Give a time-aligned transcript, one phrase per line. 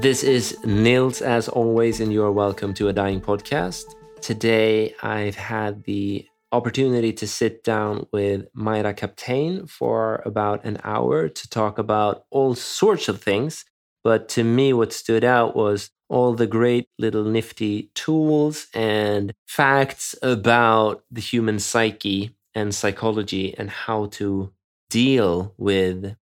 [0.00, 3.84] This is Nils, as always, and you're welcome to a Dying podcast.
[4.22, 11.28] Today, I've had the opportunity to sit down with Mayra Kaptein for about an hour
[11.28, 13.66] to talk about all sorts of things.
[14.02, 20.14] But to me, what stood out was all the great little nifty tools and facts
[20.22, 24.50] about the human psyche and psychology and how to
[24.88, 26.16] deal with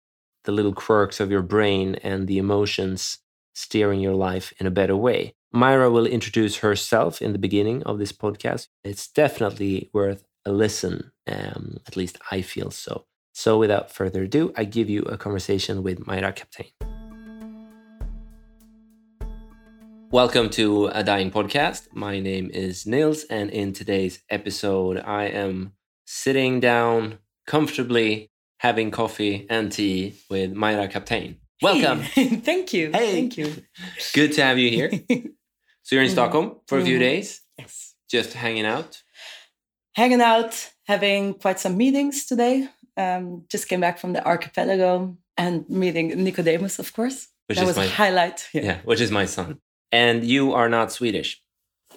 [0.45, 3.17] the little quirks of your brain and the emotions
[3.55, 5.33] steering your life in a better way.
[5.55, 8.67] Mayra will introduce herself in the beginning of this podcast.
[8.83, 11.11] It's definitely worth a listen.
[11.25, 13.05] Um, at least I feel so.
[13.33, 16.71] So, without further ado, I give you a conversation with Mayra Kaptein.
[20.11, 21.87] Welcome to a Dying Podcast.
[21.93, 25.73] My name is Nils, and in today's episode, I am
[26.05, 31.37] sitting down comfortably having coffee and tea with Mayra Kaptein.
[31.61, 32.01] Welcome.
[32.01, 32.27] Hey.
[32.49, 32.91] Thank you.
[32.91, 33.11] Hey.
[33.13, 33.53] Thank you.
[34.13, 34.89] Good to have you here.
[35.83, 36.13] So you're in Mhm.
[36.13, 36.99] Stockholm for a few Mhm.
[36.99, 37.95] days, Yes.
[38.09, 39.01] just hanging out.
[39.95, 42.67] Hanging out, having quite some meetings today.
[42.97, 47.27] Um, just came back from the archipelago and meeting Nicodemus, of course.
[47.47, 48.47] Which that was my a highlight.
[48.53, 48.79] yeah.
[48.83, 49.59] which is my son.
[49.91, 51.41] And you are not Swedish.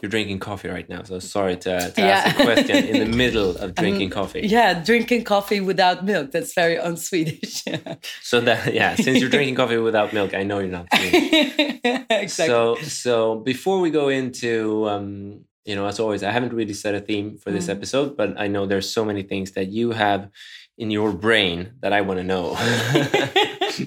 [0.00, 1.02] You're drinking coffee right now.
[1.02, 4.42] So sorry to, to ask a question in the middle of drinking coffee.
[4.44, 6.30] Yeah, drinking coffee without milk.
[6.30, 7.64] That's very un-Swedish.
[8.22, 12.28] So that yeah, since you're drinking coffee without milk, I know you're not exactly.
[12.28, 16.94] So so before we go into um, you know, as always, I haven't really set
[16.94, 17.76] a theme for this Mhm.
[17.76, 20.30] episode, but I know there's so many things that you have
[20.78, 22.56] in your brain that I want to know.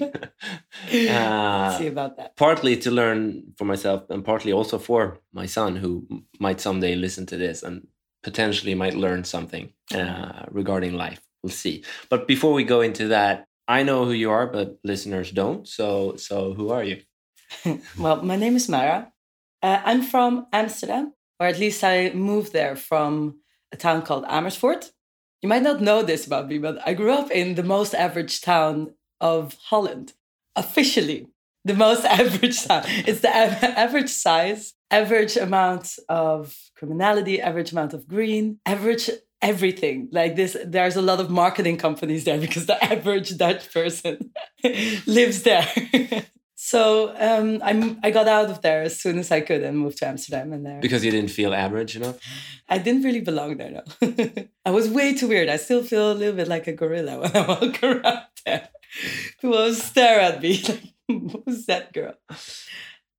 [1.08, 2.36] Uh, See about that.
[2.36, 6.06] partly to learn for myself and partly also for my son who
[6.38, 7.86] might someday listen to this and
[8.22, 13.46] potentially might learn something uh, regarding life we'll see but before we go into that
[13.68, 17.00] i know who you are but listeners don't so so who are you
[17.98, 19.12] Well, my name is Mara.
[19.62, 23.40] Uh, I'm from Amsterdam, or at least I moved there from
[23.72, 24.90] a town called Amersfoort.
[25.42, 28.40] You might not know this about me, but I grew up in the most average
[28.40, 30.12] town of Holland.
[30.54, 31.28] Officially,
[31.64, 32.84] the most average size.
[33.06, 39.08] It's the average size, average amount of criminality, average amount of green, average
[39.40, 40.08] everything.
[40.12, 44.32] Like this, there's a lot of marketing companies there because the average Dutch person
[45.06, 45.66] lives there.
[46.64, 49.98] So um, I'm, I got out of there as soon as I could and moved
[49.98, 50.52] to Amsterdam.
[50.52, 52.20] And there, because you didn't feel average enough
[52.68, 53.82] I didn't really belong there.
[54.00, 55.48] No, I was way too weird.
[55.48, 58.68] I still feel a little bit like a gorilla when I walk around there.
[59.40, 62.14] People always stare at me like, "Who's that girl?"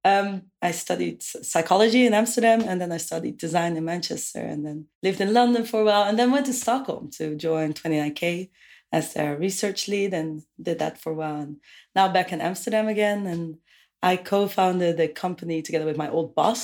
[0.05, 4.85] Um, I studied psychology in Amsterdam, and then I studied design in Manchester, and then
[5.03, 8.49] lived in London for a while, and then went to Stockholm to join 29K
[8.93, 11.39] as their research lead, and did that for a while.
[11.41, 11.57] And
[11.95, 13.57] now back in Amsterdam again, and
[14.01, 16.61] I co-founded a company together with my old boss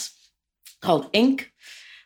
[0.81, 1.47] called Inc.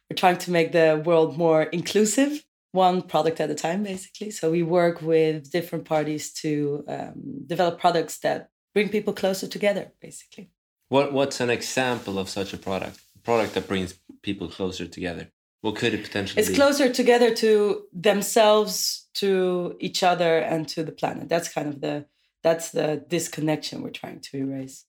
[0.10, 2.32] We're trying to make the world more inclusive,
[2.72, 4.32] one product at a time, basically.
[4.32, 7.14] So we work with different parties to um,
[7.46, 10.50] develop products that bring people closer together, basically.
[10.90, 13.92] what what's an example of such a product a product that brings
[14.22, 15.26] people closer together
[15.64, 20.84] what could it potentially It's be closer together to themselves, to each other, and to
[20.84, 21.30] the planet.
[21.30, 22.06] That's kind of the
[22.44, 24.86] that's the disconnection we're trying to erase.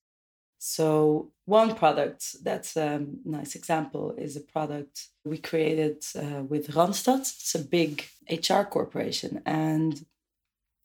[0.59, 7.21] So one product that's a nice example is a product we created uh, with Randstad.
[7.21, 10.05] It's a big HR corporation, and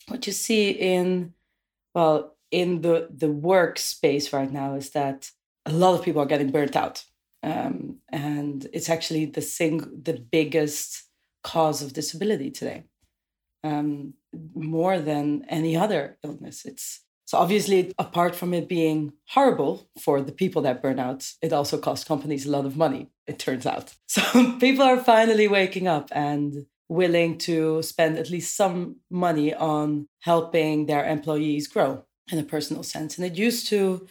[0.08, 1.34] what you see in
[1.96, 5.32] well in the the workspace right now is that
[5.66, 7.04] a lot of people are getting burnt out
[7.44, 11.04] um, and it's actually the sing the biggest
[11.44, 12.84] cause of disability today
[13.64, 14.14] um,
[14.54, 16.66] more than any other illness.
[16.66, 21.54] It's so obviously apart from it being horrible for the people that burn out it
[21.54, 23.94] also costs companies a lot of money it turns out.
[24.08, 30.08] So people are finally waking up and willing to spend at least some money on
[30.22, 33.18] helping their employees grow in a personal sense.
[33.18, 34.08] And it used to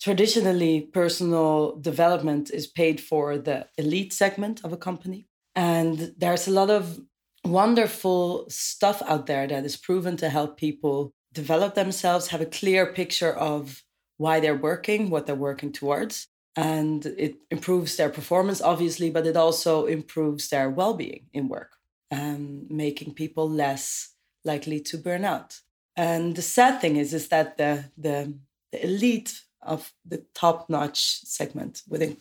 [0.00, 5.26] traditionally personal development is paid for the elite segment of a company.
[5.54, 7.00] And there's a lot of
[7.44, 12.86] wonderful stuff out there that is proven to help people develop themselves have a clear
[12.86, 13.82] picture of
[14.16, 19.36] why they're working what they're working towards and it improves their performance obviously but it
[19.36, 21.72] also improves their well-being in work
[22.12, 24.12] and making people less
[24.44, 25.58] likely to burn out.
[25.96, 28.34] And the sad thing is is that the the,
[28.70, 32.18] the elite of the top notch segment within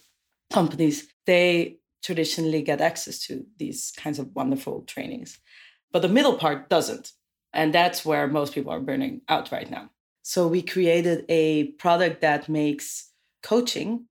[0.51, 5.39] companies, they traditionally get access to these kinds of wonderful trainings.
[5.91, 7.11] But the middle part doesn't.
[7.53, 9.89] And that's where most people are burning out right now.
[10.23, 13.11] So we created a product that makes
[13.43, 14.05] coaching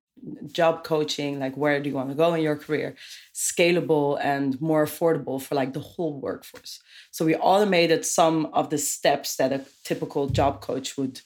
[0.52, 2.94] job coaching like where do you want to go in your career
[3.34, 8.78] scalable and more affordable for like the whole workforce so we automated some of the
[8.78, 11.20] steps that a typical job coach would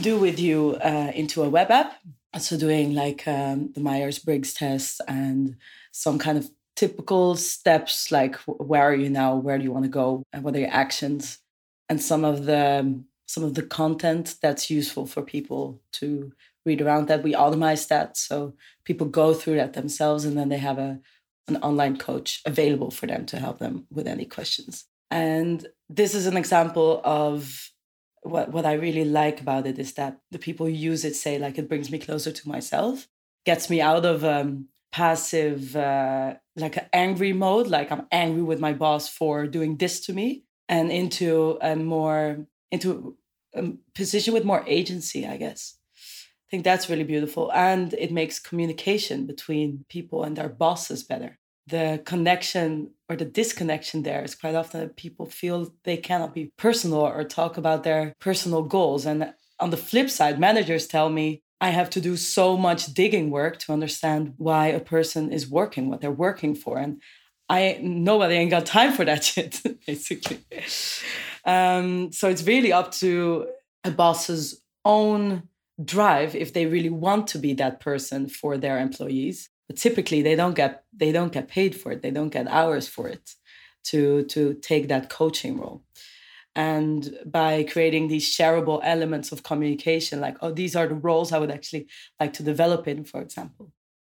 [0.00, 1.94] do with you uh, into a web app
[2.40, 5.56] so doing like um, the myers-briggs test and
[5.92, 9.90] some kind of typical steps like where are you now where do you want to
[9.90, 11.38] go and what are your actions
[11.88, 16.32] and some of the some of the content that's useful for people to
[16.64, 17.22] read around that.
[17.22, 18.54] We automate that so
[18.84, 21.00] people go through that themselves and then they have a
[21.46, 24.86] an online coach available for them to help them with any questions.
[25.10, 27.70] And this is an example of
[28.24, 31.38] what what I really like about it is that the people who use it say
[31.38, 33.06] like it brings me closer to myself,
[33.44, 38.60] gets me out of um, passive uh, like an angry mode, like I'm angry with
[38.60, 43.16] my boss for doing this to me, and into a more into
[43.54, 47.52] a position with more agency, I guess I think that's really beautiful.
[47.52, 51.38] And it makes communication between people and their bosses better.
[51.66, 56.52] The connection or the disconnection there is quite often that people feel they cannot be
[56.56, 59.06] personal or talk about their personal goals.
[59.06, 63.30] And on the flip side, managers tell me I have to do so much digging
[63.30, 66.78] work to understand why a person is working, what they're working for.
[66.78, 67.00] And
[67.48, 70.40] I nobody ain't got time for that shit, basically.
[71.44, 73.46] Um, so it's really up to
[73.84, 75.44] a boss's own
[75.82, 80.36] drive if they really want to be that person for their employees but typically they
[80.36, 82.02] don't get they don't get paid for it.
[82.02, 83.34] They don't get hours for it
[83.84, 85.82] to to take that coaching role.
[86.56, 91.38] And by creating these shareable elements of communication like oh these are the roles i
[91.40, 91.88] would actually
[92.20, 93.72] like to develop in for example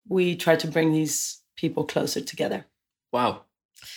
[0.08, 2.66] we try to bring these people closer together.
[3.12, 3.44] Wow.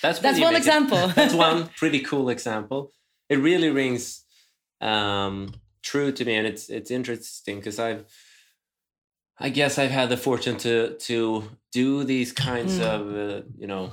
[0.01, 1.07] That's that's one example.
[1.15, 2.91] That's one pretty cool example.
[3.29, 4.23] It really rings
[4.79, 8.05] um, true to me, and it's it's interesting because I've
[9.41, 12.83] I guess I've had the fortune to to do these kinds mm.
[12.83, 13.91] of uh, you know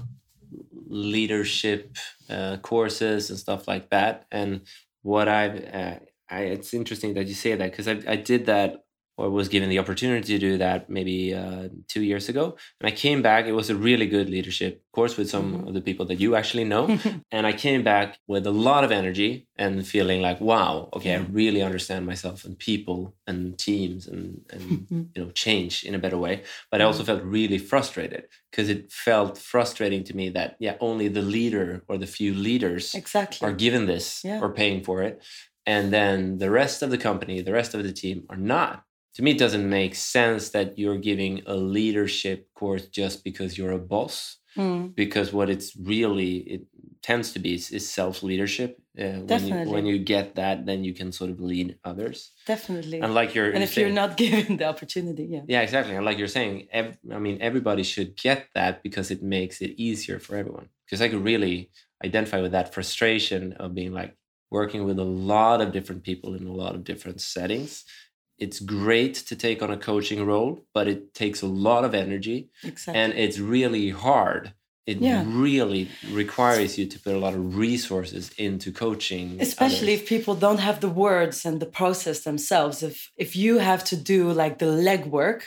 [0.87, 1.97] leadership
[2.31, 4.27] uh, courses and stuff like that.
[4.31, 4.63] And
[5.03, 5.99] what I've uh,
[6.31, 8.85] I, it's interesting that you say that because I I did that
[9.19, 12.57] or was given the opportunity to do that maybe uh, two years ago.
[12.81, 13.47] And I came back.
[13.47, 15.69] It was a really good leadership course with some mm-hmm.
[15.69, 16.99] of the people that you actually know.
[17.33, 21.19] and I came back with a lot of energy and feeling like, wow, okay, I
[21.19, 25.03] really understand myself and people and teams and, and mm-hmm.
[25.15, 26.45] you know change in a better way.
[26.71, 27.07] But I also mm-hmm.
[27.07, 31.99] felt really frustrated because it felt frustrating to me that yeah, only the leader or
[31.99, 33.47] the few leaders exactly.
[33.47, 34.41] are given this yeah.
[34.41, 35.25] or paying for it.
[35.67, 38.85] And then the rest of the company, the rest of the team are not
[39.19, 43.73] to me it doesn't make sense that you're giving a leadership course just because you're
[43.73, 44.95] a boss mm.
[44.95, 46.63] because what it's really it
[47.03, 50.85] tends to be is, is self leadership uh, when you when you get that then
[50.85, 52.31] you can sort of lead others.
[52.47, 53.01] Definitely.
[53.01, 55.43] And like you're and if saying, you're not given the opportunity yeah.
[55.49, 55.97] Yeah exactly.
[55.97, 59.73] And like you're saying ev- i mean everybody should get that because it makes it
[59.77, 60.69] easier for everyone.
[60.85, 61.71] Because i could really
[62.05, 64.17] identify with that frustration of being like
[64.51, 67.85] working with a lot of different people in a lot of different settings
[68.39, 72.51] it's great to take on a coaching role, but it takes a lot of energy.
[72.63, 73.01] Exactly.
[73.01, 74.55] And it's really hard.
[74.87, 75.23] It yeah.
[75.27, 79.39] really requires you to put a lot of resources into coaching.
[79.39, 80.03] Especially others.
[80.03, 82.83] if people don't have the words and the process themselves.
[82.83, 85.43] If if you have to do like the legwork,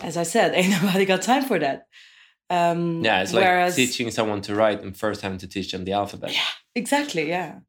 [0.00, 1.86] as I said, ain't nobody got time for that.
[2.50, 5.92] Um, yeah, it's like teaching someone to write and first having to teach them the
[5.92, 6.32] alphabet.
[6.32, 7.28] Yeah, exactly.
[7.28, 7.60] Yeah,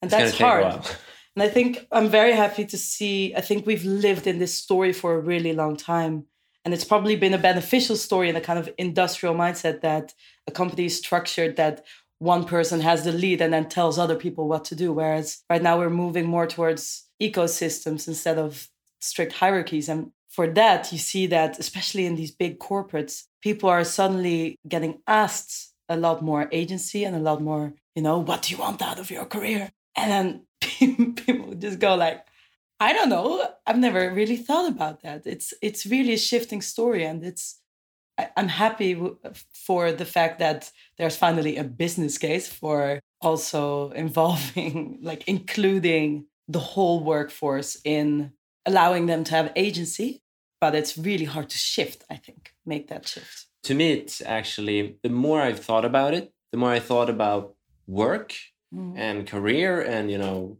[0.00, 0.84] and it's that's hard.
[1.38, 4.92] And I think I'm very happy to see, I think we've lived in this story
[4.92, 6.24] for a really long time.
[6.64, 10.14] And it's probably been a beneficial story in a kind of industrial mindset that
[10.48, 11.84] a company is structured that
[12.18, 14.92] one person has the lead and then tells other people what to do.
[14.92, 18.68] Whereas right now we're moving more towards ecosystems instead of
[19.00, 19.88] strict hierarchies.
[19.88, 25.02] And for that, you see that, especially in these big corporates, people are suddenly getting
[25.06, 28.82] asked a lot more agency and a lot more, you know, what do you want
[28.82, 29.70] out of your career?
[29.94, 32.24] And then people just go like,
[32.80, 33.44] I don't know.
[33.66, 35.26] I've never really thought about that.
[35.26, 37.60] It's it's really a shifting story, and it's
[38.18, 39.00] I, am happy
[39.52, 46.60] for the fact that there's finally a business case for also involving like including the
[46.60, 48.32] whole workforce in
[48.64, 50.22] allowing them to have agency.
[50.60, 52.04] But it's really hard to shift.
[52.10, 53.46] I think make that shift.
[53.64, 57.54] To me, it's actually the more I've thought about it, the more I thought about
[57.86, 58.34] work
[58.74, 58.94] mm.
[58.96, 60.56] and career and you know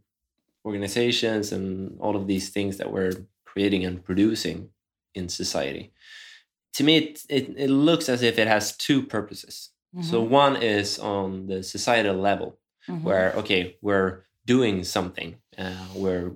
[0.65, 3.13] organizations and all of these things that we're
[3.45, 4.69] creating and producing
[5.15, 5.91] in society
[6.73, 10.05] to me it, it, it looks as if it has two purposes mm-hmm.
[10.05, 13.03] so one is on the societal level mm-hmm.
[13.03, 16.31] where okay we're doing something uh, we're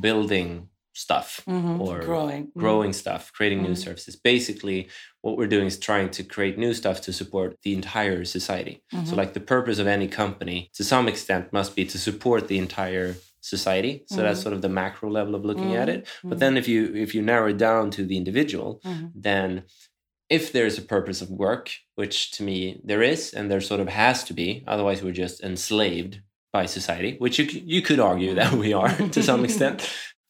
[0.00, 1.80] building stuff Mhm.
[1.80, 2.46] or growing.
[2.46, 2.60] Mhm.
[2.60, 3.84] growing stuff, creating new Mhm.
[3.86, 4.16] services.
[4.16, 4.88] Basically,
[5.22, 8.82] what we're doing is trying to create new stuff to support the entire society.
[8.92, 9.16] So, Mhm.
[9.16, 13.16] like the purpose of any company, to some extent, must be to support the entire
[13.40, 14.04] society.
[14.06, 14.42] So that's Mhm.
[14.44, 16.06] sort of the macro level of looking at it.
[16.22, 18.80] But then, if you if you narrow it down to the individual,
[19.14, 19.64] then
[20.30, 23.88] if there's a purpose of work, which to me there is, and there sort of
[23.88, 26.20] has to be, otherwise we're just enslaved
[26.52, 29.76] by society, which you you could argue that we are to some extent.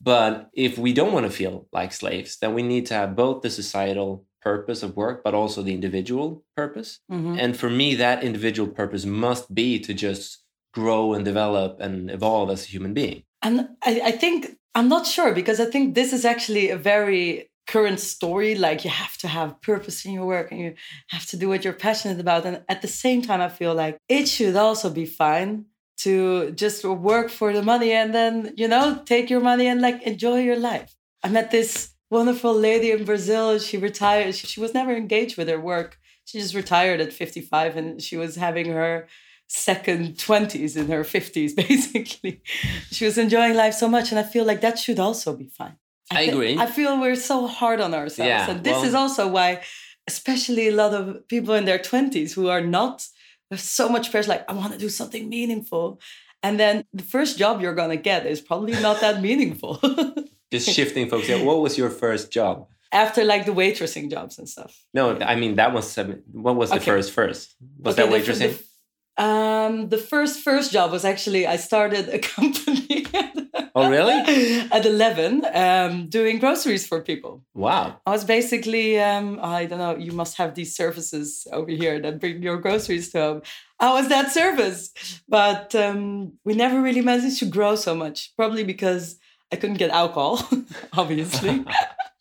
[0.04, 3.42] But if we don't want to feel like slaves, then we need to have both
[3.42, 7.00] the societal purpose of work, but also the individual purpose.
[7.10, 7.38] Mhm.
[7.40, 10.44] And for me, that individual purpose must be to just
[10.74, 13.22] grow and develop and evolve as a human being.
[13.40, 17.50] And I, I think I'm not sure because I think this is actually a very
[17.66, 18.54] current story.
[18.54, 20.74] Like you have to have purpose in your work and you
[21.08, 22.44] have to do what you're passionate about.
[22.44, 25.64] And at the same time, I feel like it should also be fine
[25.98, 30.02] to just work for the money and then, you know, take your money and like
[30.02, 30.94] enjoy your life.
[31.22, 33.58] I met this wonderful lady in Brazil.
[33.58, 34.34] She retired.
[34.34, 35.98] She, she was never engaged with her work.
[36.24, 39.06] She just retired at 55 and she was having her
[39.46, 42.40] second 20s in her 50s basically
[42.90, 45.76] she was enjoying life so much and i feel like that should also be fine
[46.10, 46.58] I thi- agree.
[46.58, 49.60] i feel we're so hard on ourselves Yeah, and this well- is also why
[50.08, 53.06] especially a lot of people in their 20s who are not
[53.56, 56.00] so much pressure like i want to do something meaningful
[56.42, 59.80] and then the first job you're going to get is probably not that meaningful
[60.52, 61.28] Just shifting focus.
[61.30, 62.68] Yeah, What was your first job?
[62.92, 65.86] after like the waitressing jobs and stuff No, I mean that was
[66.46, 66.84] what was the Okay.
[66.92, 67.56] first first?
[67.84, 68.52] Was Okay, that the- waitressing?
[68.52, 68.64] the-
[69.26, 72.93] um, the first first job was actually I started a company.
[73.76, 74.14] Oh, really?
[74.72, 77.42] At eleven, um, doing groceries for people.
[77.54, 78.00] wow.
[78.06, 79.96] I was basically um, I don't know.
[79.96, 83.42] You must have these services over here that bring your groceries to home.
[83.80, 84.92] I was that service,
[85.28, 88.32] but um, we never really managed to grow so much.
[88.36, 89.18] Probably because
[89.52, 90.40] I couldn't get alcohol,
[90.92, 91.64] obviously.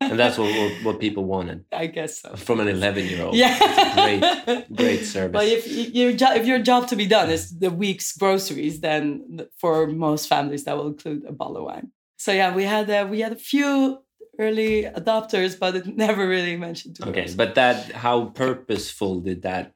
[0.00, 2.34] And that's what, what what people wanted I guess so.
[2.36, 3.34] from an eleven year old.
[3.34, 3.56] Yeah,
[3.94, 5.32] great, great service.
[5.32, 9.46] But if your job, if your job to be done is the week's groceries, then
[9.56, 11.90] for most families that will include a bottle of wine.
[12.16, 13.98] So yeah, we had uh, we had a few
[14.38, 17.34] early adopters, but it never really mentioned to okay, us.
[17.34, 19.72] but that how purposeful did that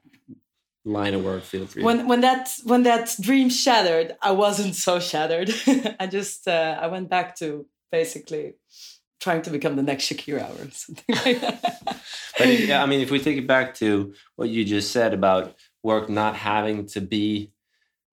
[0.84, 1.84] line of work feel for you?
[1.84, 5.50] when when that when that dream shattered, I wasn't so shattered.
[6.00, 8.54] I just uh, I went back to basically
[9.20, 12.00] trying to become the next Shakira or something like that.
[12.38, 15.54] But yeah, I mean, if we take it back to what you just said about
[15.82, 17.52] work not having to be,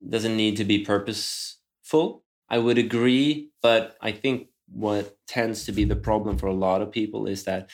[0.08, 3.52] doesn't need to be purposeful, I would agree.
[3.62, 7.44] But I think what tends to be the problem for a lot of people is
[7.44, 7.70] that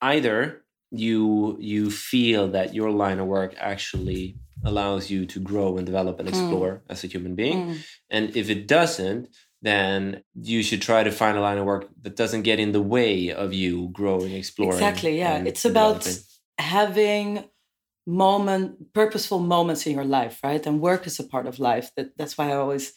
[0.00, 5.84] either you you feel that your line of work actually allows you to grow and
[5.86, 6.32] develop and Mm.
[6.32, 7.78] explore as a human being Mm.
[8.10, 9.28] and if it doesn't
[9.64, 12.82] then you should try to find a line of work that doesn't get in the
[12.82, 15.42] way of you growing exploring Exactly, yeah.
[15.44, 16.06] It's about
[16.58, 17.44] having
[18.06, 20.64] moment purposeful moments in your life, right?
[20.66, 21.90] And work is a part of life.
[21.96, 22.92] That that's why I always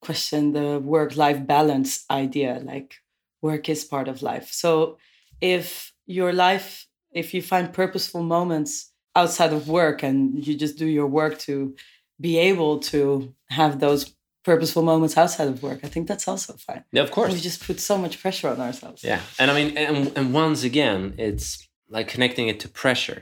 [0.00, 2.62] question the work-life balance idea.
[2.64, 2.96] Like
[3.42, 4.48] work is part of life.
[4.50, 4.96] So
[5.42, 10.86] if your life, if you find purposeful moments outside of work and you just do
[10.86, 11.74] your work to
[12.18, 14.15] be able to have those
[14.50, 16.82] purposeful moments outside of work, I think that's also fine.
[16.96, 19.00] yeah of course We just put so much pressure on ourselves.
[19.10, 21.48] Yeah, and I mean, and, and once again, it's
[21.96, 23.20] like connecting it to pressure.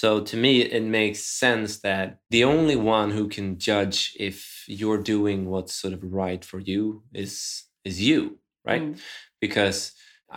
[0.00, 5.02] So to me, it makes sense that the only one who can judge if you're
[5.14, 7.34] doing what's sort of right for you is
[7.84, 8.20] is you,
[8.68, 8.82] right?
[8.82, 8.98] Mm.
[9.40, 9.78] Because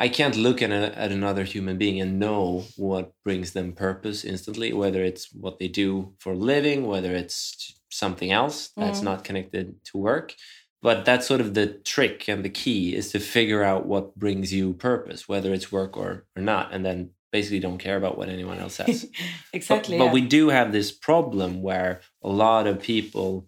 [0.06, 4.24] I can't look at, a, at another human being and know what brings them purpose
[4.24, 9.04] instantly, whether it's what they do for a living, whether it's something else that's Mm.
[9.06, 10.36] not connected to work.
[10.82, 14.54] But that's sort of the trick and the key is to figure out what brings
[14.54, 18.30] you purpose, whether it's work or, or not, and then basically don't care about what
[18.30, 19.10] anyone else says.
[19.54, 19.98] exactly.
[19.98, 20.14] But, but yeah.
[20.14, 23.48] we do have this problem where a lot of people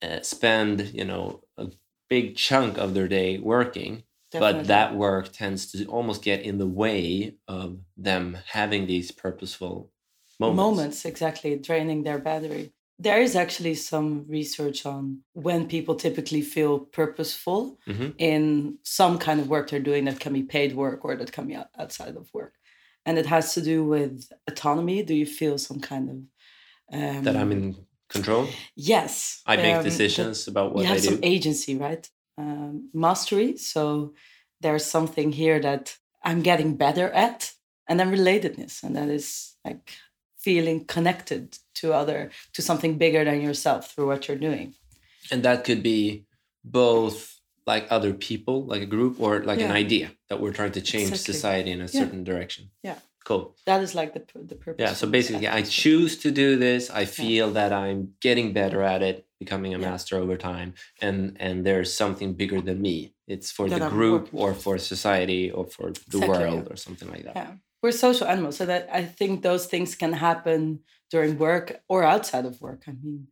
[0.00, 1.66] uh, spend, you know, a
[2.08, 4.58] big chunk of their day working, Definitely.
[4.60, 9.90] but that work tends to almost get in the way of them having these purposeful
[10.38, 10.56] moments.
[10.56, 15.02] moments exactly draining their battery there is actually some research on
[15.32, 18.14] when people typically feel purposeful Mhm.
[18.18, 21.46] in some kind of work they're doing that can be paid work or that can
[21.46, 22.54] be outside of work
[23.06, 24.12] and it has to do with
[24.50, 26.16] autonomy do you feel some kind of
[26.92, 27.76] um, That I'm in
[28.08, 28.44] control.
[28.76, 31.08] yes I make um, decisions about what you I have do.
[31.10, 32.04] some agency right
[32.38, 34.12] um, mastery so
[34.62, 35.84] there's something here that
[36.28, 37.40] i'm getting better at
[37.88, 39.26] and then relatedness and that is
[39.64, 39.86] like
[40.46, 44.74] feeling connected to other to something bigger than yourself through what you're doing
[45.30, 46.24] and that could be
[46.64, 50.80] both like other people, like a group, or like an idea that we're trying to
[50.80, 51.34] change Exactly.
[51.34, 52.70] society in a certain direction.
[52.82, 52.98] Yeah.
[53.24, 53.54] Cool.
[53.66, 54.82] That is like the the purpose.
[54.84, 54.94] Yeah.
[54.94, 56.90] So basically, I choose to do this.
[56.90, 59.90] I feel that I'm getting better at it, becoming a Yeah.
[59.90, 60.74] master over time,
[61.06, 62.96] and and there's something bigger than me.
[63.34, 66.72] It's for That the group or for society or for the Exactly, world yeah.
[66.72, 67.36] or something like that.
[67.36, 67.52] Yeah.
[67.82, 72.44] We're social animals, so that I think those things can happen during work or outside
[72.44, 72.84] of work.
[72.86, 73.28] I mean,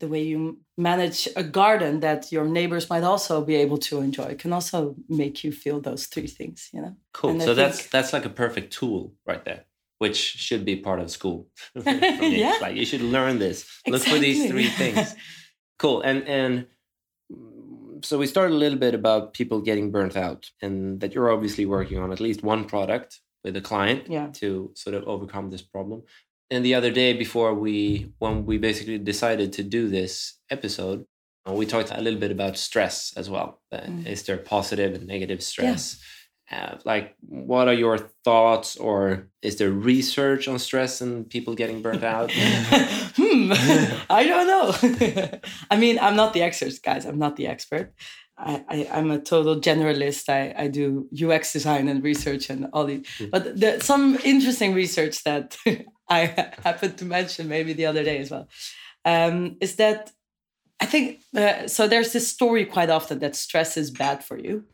[0.00, 4.34] the way you manage a garden that your neighbors might also be able to enjoy
[4.34, 6.96] can also make you feel those three things, you know?
[7.12, 7.30] Cool.
[7.30, 9.64] And So that's that's like a perfect tool right there,
[9.98, 11.48] which should be part of school.
[11.84, 12.56] Yeah.
[12.60, 13.58] Like you should learn this.
[13.84, 13.92] exactly.
[13.92, 15.14] Look for these three things.
[15.78, 16.02] Cool.
[16.02, 16.66] And and
[17.32, 21.32] mm, so we started a little bit about people getting burnt out, and that you're
[21.32, 24.28] obviously working on at least one product with a client Yeah.
[24.40, 26.02] to sort of overcome this problem.
[26.50, 31.06] And the other day, before we when we basically decided to do this episode,
[31.48, 33.60] uh, we talked a little bit about stress as well.
[33.72, 34.06] Uh, Mm.
[34.06, 36.00] Is there positive and negative stress?
[36.52, 41.80] Uh, like, what are your thoughts, or is there research on stress and people getting
[41.80, 42.28] burnt out?
[43.16, 43.52] hmm,
[44.10, 45.38] I don't know.
[45.70, 47.06] I mean, I'm not the expert, guys.
[47.06, 47.94] I'm not the expert.
[48.42, 50.28] I, I'm a total generalist.
[50.28, 53.06] I, I do UX design and research and all these.
[53.18, 53.30] Mm.
[53.30, 55.56] But the, some interesting research that
[56.08, 58.48] I happened to mention maybe the other day as well
[59.04, 60.10] um, is that
[60.80, 61.86] I think uh, so.
[61.86, 64.64] There's this story quite often that stress is bad for you.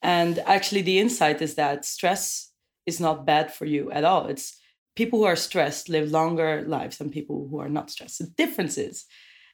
[0.00, 2.52] And actually, the insight is that stress
[2.86, 4.26] is not bad for you at all.
[4.26, 4.58] It's
[4.94, 8.18] people who are stressed live longer lives than people who are not stressed.
[8.18, 9.06] The difference is,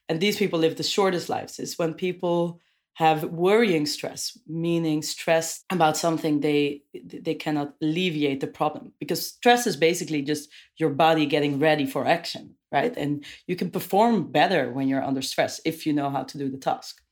[0.07, 2.61] and these people live the shortest lives, is when people
[2.97, 6.81] have worrying stress, meaning stress about something they
[7.23, 8.91] they cannot alleviate the problem.
[8.99, 12.97] Because stress is basically just your body getting ready for action, right?
[12.97, 16.49] And you can perform better when you're under stress if you know how to do
[16.49, 17.03] the task.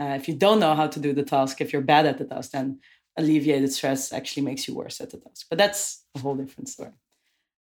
[0.00, 2.24] Uh, if you don't know how to do the task, if you're bad at the
[2.24, 2.80] task, then
[3.16, 5.46] alleviated stress actually makes you worse at the task.
[5.48, 6.94] But that's a whole different story.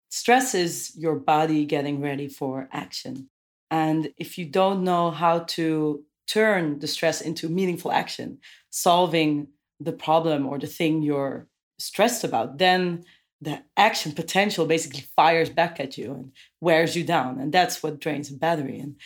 [0.09, 3.29] Stress is your body getting ready for action.
[3.70, 8.38] And if you don't know how to turn the stress into meaningful action,
[8.71, 9.49] solving
[9.81, 11.47] the problem or the thing you're
[11.79, 13.05] stressed about, then
[13.40, 17.40] the action potential basically fires back at you and wears you down.
[17.40, 18.79] And that's what drains a battery.
[18.79, 18.97] And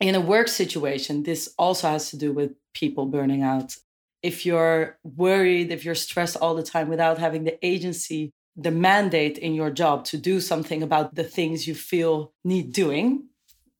[0.00, 3.76] in a work situation, this also has to do with people burning out.
[4.22, 9.38] If you're worried, if you're stressed all the time without having the agency, the mandate
[9.38, 13.26] in your job to do something about the things you feel need doing,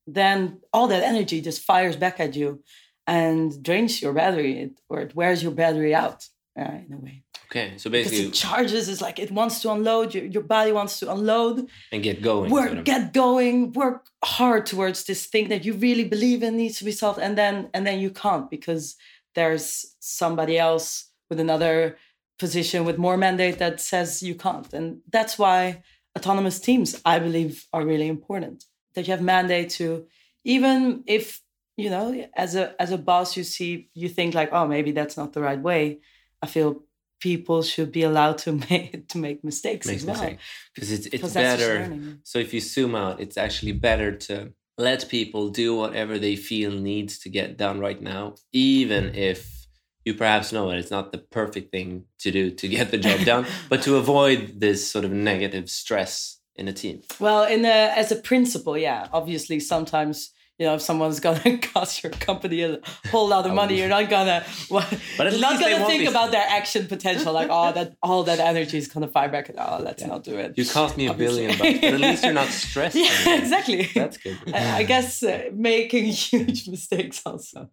[0.06, 2.62] then all that energy just fires back at you
[3.06, 7.22] and drains your battery it, or it wears your battery out uh, in a way.
[7.50, 10.72] Okay, so Because basically, it charges, it's like it wants to unload, your, your body
[10.72, 12.50] wants to unload, and get going.
[12.50, 12.84] work sort of.
[12.84, 16.92] get going work hard towards this thing that you really believe in needs to be
[16.92, 18.96] solved and then and then you can't because
[19.34, 21.96] there's somebody else with another
[22.38, 25.82] position with more mandate that says you can't and that's why
[26.16, 30.06] autonomous teams i believe are really important that you have mandate to
[30.44, 31.40] even if
[31.76, 35.16] you know as a as a boss you see you think like oh maybe that's
[35.16, 36.00] not the right way
[36.42, 36.82] i feel
[37.22, 40.38] people should be allowed to make to make mistakes Makes as well mistake.
[40.74, 42.18] because it's it's because better.
[42.24, 46.72] So if you zoom out, it's actually better to let people do whatever they feel
[46.72, 49.66] needs to get done right now, even if
[50.04, 50.78] you perhaps know it.
[50.78, 54.58] It's not the perfect thing to do to get the job done, but to avoid
[54.58, 57.02] this sort of negative stress in a team.
[57.20, 59.06] Well, in a, as a principle, yeah.
[59.12, 62.78] Obviously, sometimes you know if someone's gonna cost your company a
[63.10, 64.86] whole lot of money, you're not gonna well,
[65.18, 67.32] But you're not gonna think about their action potential.
[67.32, 69.50] Like, oh, that all that energy is gonna fire back.
[69.56, 70.08] Oh, let's Yeah.
[70.08, 70.54] not do it.
[70.56, 71.46] You cost me a Obviously.
[71.46, 72.96] billion bucks, but at least you're not stressed.
[72.96, 73.38] yeah, anymore.
[73.42, 73.82] exactly.
[73.94, 74.38] That's good.
[74.54, 77.70] I I guess uh, making huge mistakes also.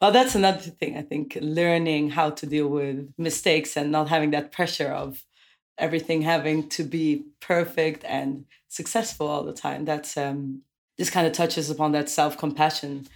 [0.00, 0.96] Well, that's another thing.
[0.96, 5.24] I think learning how to deal with mistakes and not having that pressure of
[5.78, 9.84] everything having to be perfect and successful all the time.
[9.84, 10.62] That's um,
[10.98, 13.06] this kind of touches upon that self compassion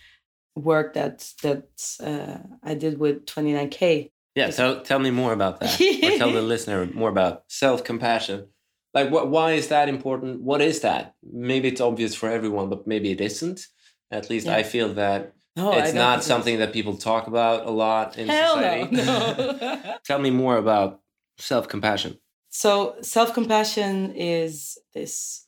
[0.55, 1.69] work that that
[2.03, 4.11] uh, I did with 29k.
[4.35, 5.81] Yeah, so tell me more about that.
[5.81, 8.49] or tell the listener more about self compassion.
[8.95, 9.29] Like, what?
[9.29, 10.43] Why is that important?
[10.43, 11.15] What is that?
[11.23, 13.67] Maybe it's obvious for everyone, but maybe it isn't.
[14.11, 14.57] At least Yeah.
[14.57, 18.29] I feel that No, it's not something that people talk about a lot in.
[18.29, 18.97] Hell society.
[18.97, 19.59] no.
[19.61, 19.97] no.
[20.05, 21.01] tell me more about
[21.39, 22.19] self compassion.
[22.51, 25.47] So, self compassion is this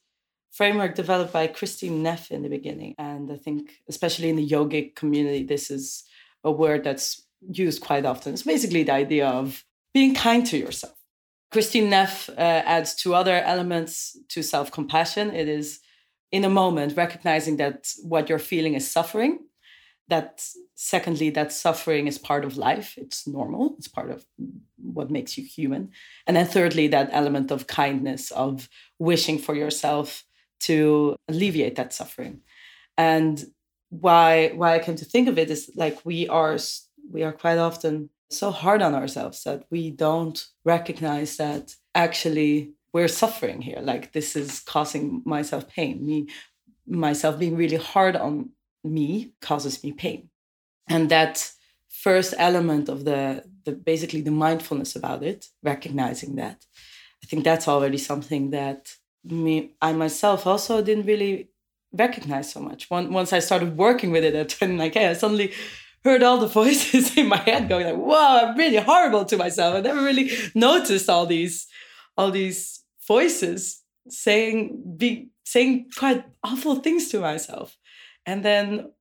[0.60, 2.94] framework developed by Kristin Neff in the beginning.
[2.98, 6.04] And I think, especially in the yogic community, this is
[6.44, 8.34] a word that's used quite often.
[8.34, 10.98] It's basically the idea of being kind to yourself.
[11.50, 15.34] Kristin Neff uh, adds two other elements to self compassion.
[15.34, 15.80] It is
[16.30, 19.38] in a moment recognizing that what you're feeling is suffering,
[20.08, 20.44] that
[20.74, 24.24] secondly that suffering is part of life it's normal it's part of
[24.94, 25.90] what makes you human
[26.26, 28.66] and then thirdly that element of kindness of
[28.98, 30.24] wishing for yourself
[30.60, 32.42] to alleviate that suffering.
[32.96, 33.44] And
[33.88, 36.56] why why i came to think of it is like we are
[37.10, 43.08] we are quite often so hard on ourselves that we don't recognize that actually we're
[43.08, 43.80] suffering here.
[43.82, 46.06] Like this is causing myself pain.
[46.06, 46.28] Me
[46.86, 48.50] myself being really hard on
[48.82, 50.28] me causes me pain.
[50.88, 51.52] And that
[51.88, 56.64] first element of the, the basically the mindfulness about it recognizing that
[57.22, 61.48] i think that's already something that me i myself also didn't really
[61.92, 62.88] recognize so much.
[62.90, 65.52] Once i started working with it at 29k i suddenly
[66.04, 69.74] heard all the voices in my head going like wow i'm really horrible to myself.
[69.74, 71.66] I never really noticed all these
[72.16, 77.76] all these voices saying be saying quite awful things to myself.
[78.26, 78.92] And then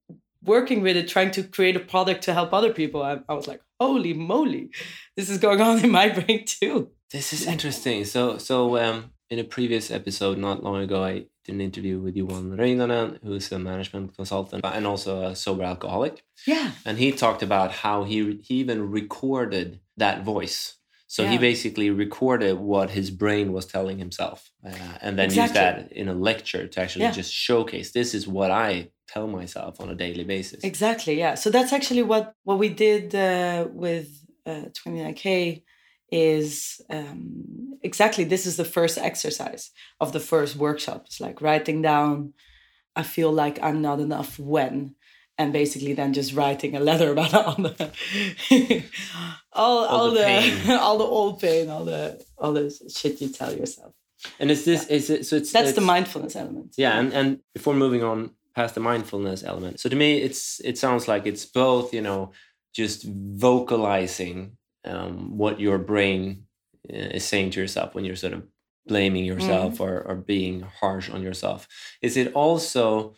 [0.43, 3.47] working with it trying to create a product to help other people I, I was
[3.47, 4.71] like holy moly
[5.17, 6.91] this is going on in my brain too.
[7.11, 8.05] This is interesting.
[8.05, 12.15] So so um in a previous episode not long ago i did an interview with
[12.15, 17.43] Johan Reinanen, who's a management consultant and also a sober alcoholic yeah and he talked
[17.43, 20.75] about how he he even recorded that voice
[21.07, 21.31] so yeah.
[21.31, 24.69] he basically recorded what his brain was telling himself uh,
[25.01, 25.41] and then exactly.
[25.41, 27.11] used that in a lecture to actually yeah.
[27.11, 30.63] just showcase this is what I tell myself on a daily basis.
[30.63, 31.35] Exactly, yeah.
[31.35, 34.07] So that's actually what, what we did uh, with
[34.45, 35.63] uh, 29K
[36.11, 41.03] is um, exactly this is the first exercise of the first workshop.
[41.05, 42.33] It's like writing down,
[42.95, 44.95] I feel like I'm not enough when
[45.39, 47.93] and basically then just writing a letter about all the
[49.53, 53.29] all, all, all, the, the all the old pain, all the all the shit you
[53.29, 53.93] tell yourself.
[54.39, 54.95] And is this yeah.
[54.97, 56.75] is it so it's that's it's, the mindfulness element.
[56.77, 60.77] Yeah, and and before moving on past the mindfulness element, so to me it's it
[60.77, 62.31] sounds like it's both you know
[62.73, 66.45] just vocalizing um, what your brain
[66.91, 68.43] uh, is saying to yourself when you're sort of
[68.87, 69.81] blaming yourself mm.
[69.81, 71.67] or or being harsh on yourself.
[72.01, 73.15] Is it also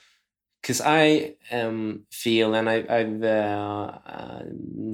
[0.62, 4.44] because I um, feel, and I, have uh, uh,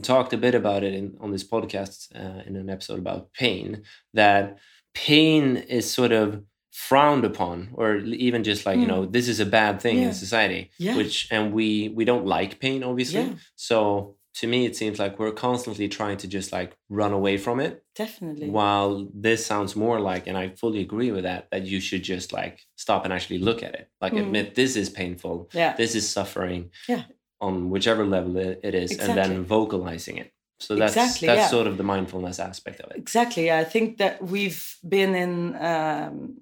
[0.01, 3.83] talked a bit about it in, on this podcast uh, in an episode about pain,
[4.13, 4.59] that
[4.93, 8.81] pain is sort of frowned upon, or even just like mm.
[8.81, 9.11] you know, hmm.
[9.11, 10.07] this is a bad thing yeah.
[10.07, 10.71] in society.
[10.77, 10.95] Yeah.
[10.95, 13.21] Which and we we don't like pain, obviously.
[13.21, 13.33] Yeah.
[13.55, 17.59] So to me it seems like we're constantly trying to just like run away from
[17.59, 18.49] it definitely.
[18.49, 22.31] while this sounds more like and i fully agree with that that you should just
[22.31, 23.89] like stop and actually look at it.
[23.99, 24.21] Like mm.
[24.21, 25.75] admit this is painful yeah.
[25.75, 27.03] this is suffering yeah.
[27.41, 29.21] on whichever level it is exactly.
[29.21, 30.31] and then vocalizing it.
[30.59, 31.47] So that's exactly, that's yeah.
[31.47, 32.97] sort of the mindfulness aspect of it.
[32.97, 36.37] Exactly i think that we've been in um,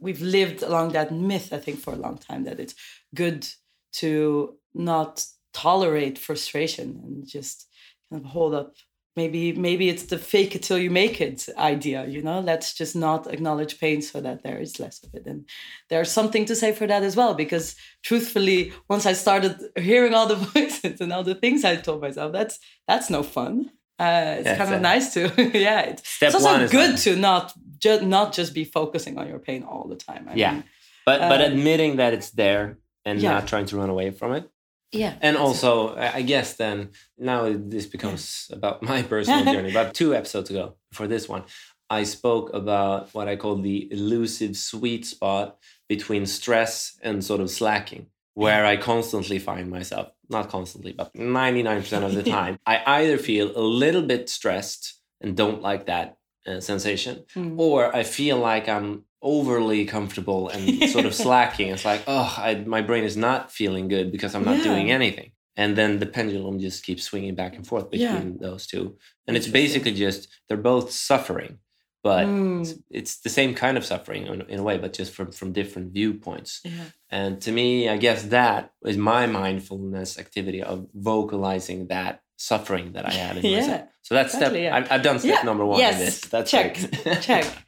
[0.00, 2.74] we've lived along that myth i think for a long time that it's
[3.14, 3.46] good
[3.92, 7.68] to not tolerate frustration and just
[8.10, 8.74] kind of hold up.
[9.16, 12.40] Maybe maybe it's the fake it till you make it idea you know?
[12.40, 15.24] Let's just not acknowledge pain so that there is less of it.
[15.26, 15.48] And
[15.88, 20.26] there's something to say for that as well because truthfully once i started hearing all
[20.26, 23.70] the voices and all the things i told myself that's that's no fun.
[24.00, 25.20] Uh, it's kind of nice to
[25.54, 29.62] yeah it, it's also good to not just not just be focusing on your pain
[29.62, 30.52] all the time I yeah.
[30.54, 30.64] mean,
[31.06, 33.34] but but um, admitting that it's there and yeah.
[33.34, 34.50] not trying to run away from it
[34.94, 35.14] yeah.
[35.20, 38.56] And also, I guess then now this becomes yeah.
[38.56, 39.70] about my personal journey.
[39.70, 41.44] About two episodes ago, for this one,
[41.90, 47.50] I spoke about what I call the elusive sweet spot between stress and sort of
[47.50, 53.18] slacking, where I constantly find myself, not constantly, but 99% of the time, I either
[53.18, 57.58] feel a little bit stressed and don't like that uh, sensation, mm.
[57.58, 61.68] or I feel like I'm overly comfortable and sort of slacking.
[61.68, 64.64] It's like, oh, I, my brain is not feeling good because I'm not yeah.
[64.64, 65.32] doing anything.
[65.56, 68.48] And then the pendulum just keeps swinging back and forth between yeah.
[68.48, 68.96] those two.
[69.26, 71.58] And it's basically just, they're both suffering,
[72.02, 72.60] but mm.
[72.60, 75.52] it's, it's, the same kind of suffering in, in, a way, but just from, from
[75.52, 76.60] different viewpoints.
[76.64, 76.84] Yeah.
[77.08, 83.06] And to me, I guess that is my mindfulness activity of vocalizing that suffering that
[83.06, 83.60] I had in yeah.
[83.60, 83.88] myself.
[84.02, 84.70] So that's exactly, step.
[84.70, 84.76] Yeah.
[84.76, 85.42] I've, I've, done step yeah.
[85.42, 85.94] number one yes.
[85.94, 86.20] in this.
[86.22, 86.76] That's check,
[87.20, 87.46] check.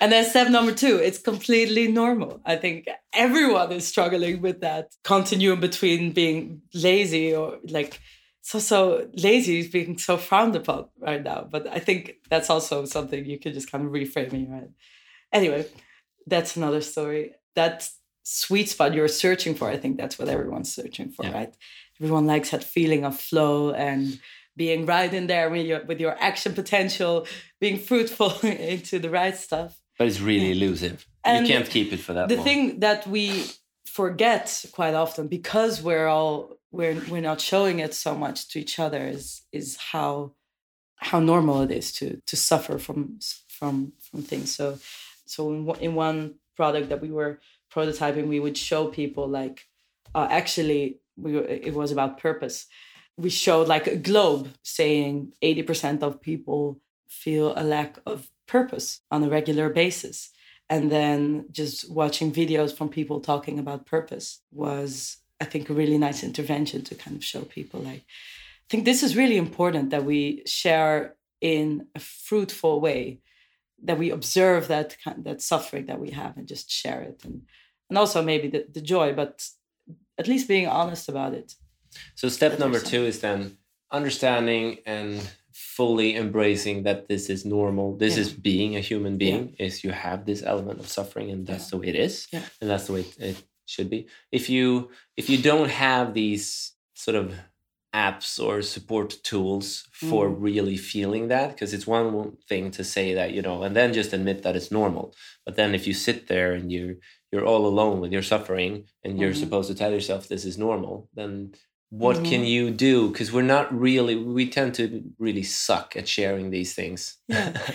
[0.00, 2.40] And then step number two, it's completely normal.
[2.46, 8.00] I think everyone is struggling with that continuum between being lazy or like
[8.42, 11.48] so so lazy is being so frowned upon right now.
[11.50, 14.74] But I think that's also something you could just kind of reframe in your head.
[15.32, 15.66] Anyway,
[16.26, 17.32] that's another story.
[17.56, 17.88] That
[18.22, 21.54] sweet spot you're searching for, I think that's what everyone's searching for, right?
[22.00, 24.18] Everyone likes that feeling of flow and
[24.56, 27.26] being right in there with your with your action potential,
[27.60, 29.80] being fruitful into the right stuff.
[29.98, 31.06] But it's really elusive.
[31.24, 32.28] And you can't keep it for that.
[32.28, 32.44] The long.
[32.44, 33.46] thing that we
[33.86, 38.78] forget quite often because we're all we're we're not showing it so much to each
[38.78, 40.32] other is is how
[40.96, 44.54] how normal it is to to suffer from from from things.
[44.54, 44.78] So
[45.26, 47.40] so in, in one product that we were
[47.72, 49.66] prototyping, we would show people like
[50.14, 52.66] uh, actually we it was about purpose.
[53.16, 59.24] We showed like a globe saying 80% of people feel a lack of purpose on
[59.24, 60.30] a regular basis.
[60.68, 65.96] And then just watching videos from people talking about purpose was, I think, a really
[65.96, 70.04] nice intervention to kind of show people like, I think this is really important that
[70.04, 73.20] we share in a fruitful way,
[73.84, 77.42] that we observe that that suffering that we have and just share it, and
[77.88, 79.46] and also maybe the, the joy, but
[80.18, 81.54] at least being honest about it.
[82.14, 83.58] So step number two is then
[83.90, 85.20] understanding and
[85.52, 87.96] fully embracing that this is normal.
[87.96, 88.22] This yeah.
[88.22, 89.54] is being a human being.
[89.58, 89.66] Yeah.
[89.66, 91.70] Is you have this element of suffering, and that's yeah.
[91.70, 94.06] the way it is, and that's the way it, it should be.
[94.30, 97.34] If you if you don't have these sort of
[97.94, 100.36] apps or support tools for mm.
[100.38, 104.12] really feeling that because it's one thing to say that you know and then just
[104.12, 105.14] admit that it's normal
[105.46, 106.96] but then if you sit there and you're
[107.36, 109.40] you're all alone with your suffering and you're mm-hmm.
[109.40, 111.52] supposed to tell yourself this is normal then
[111.90, 112.24] what mm-hmm.
[112.24, 116.74] can you do because we're not really we tend to really suck at sharing these
[116.74, 117.50] things yeah,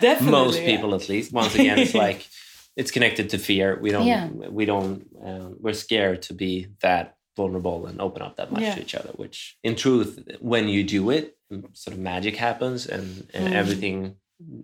[0.00, 0.96] definitely most people yeah.
[0.96, 2.28] at least once again it's like
[2.76, 4.28] it's connected to fear we don't yeah.
[4.28, 8.76] we don't uh, we're scared to be that vulnerable and open up that much yeah.
[8.76, 11.36] to each other which in truth when you do it
[11.72, 13.52] sort of magic happens and, and mm.
[13.52, 14.14] everything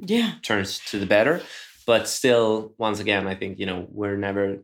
[0.00, 1.42] yeah turns to the better
[1.87, 4.59] but still once again i think you know we're never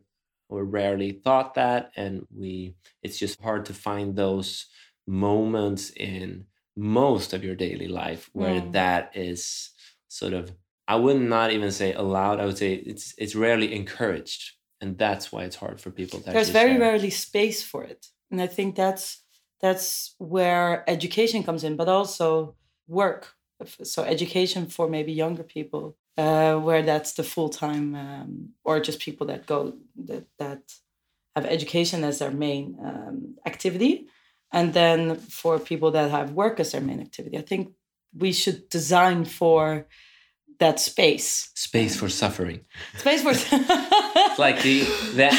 [0.49, 4.67] or rarely thought that and we it's just hard to find those
[5.07, 8.71] moments in most of your daily life where mm.
[8.71, 9.71] that is
[10.07, 10.51] sort of
[10.87, 15.31] i would not even say allowed i would say it's it's rarely encouraged and that's
[15.31, 16.79] why it's hard for people to there's very share.
[16.79, 19.23] rarely space for it and i think that's
[19.61, 22.55] that's where education comes in but also
[22.87, 23.33] work
[23.83, 28.99] so education for maybe younger people uh, where that's the full time um, or just
[28.99, 29.73] people that go
[30.05, 30.61] that that
[31.35, 34.07] have education as their main um, activity,
[34.51, 37.37] and then for people that have work as their main activity.
[37.37, 37.73] I think
[38.15, 39.87] we should design for
[40.59, 41.49] that space.
[41.55, 42.61] Space for suffering.
[42.97, 43.33] Space for
[44.37, 44.81] like the
[45.13, 45.29] the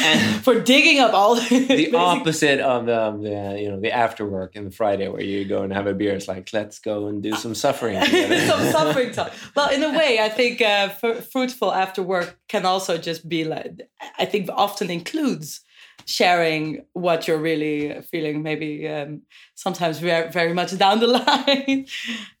[0.43, 4.55] for digging up all the, the opposite of the, the you know the after work
[4.55, 6.13] and the Friday where you go and have a beer.
[6.13, 8.01] It's like let's go and do some suffering.
[8.03, 9.13] some suffering.
[9.55, 13.81] Well, in a way, I think uh, fruitful after work can also just be like
[14.17, 15.64] I think often includes
[16.05, 19.21] sharing what you're really feeling maybe um,
[19.55, 21.87] sometimes very, very much down the line.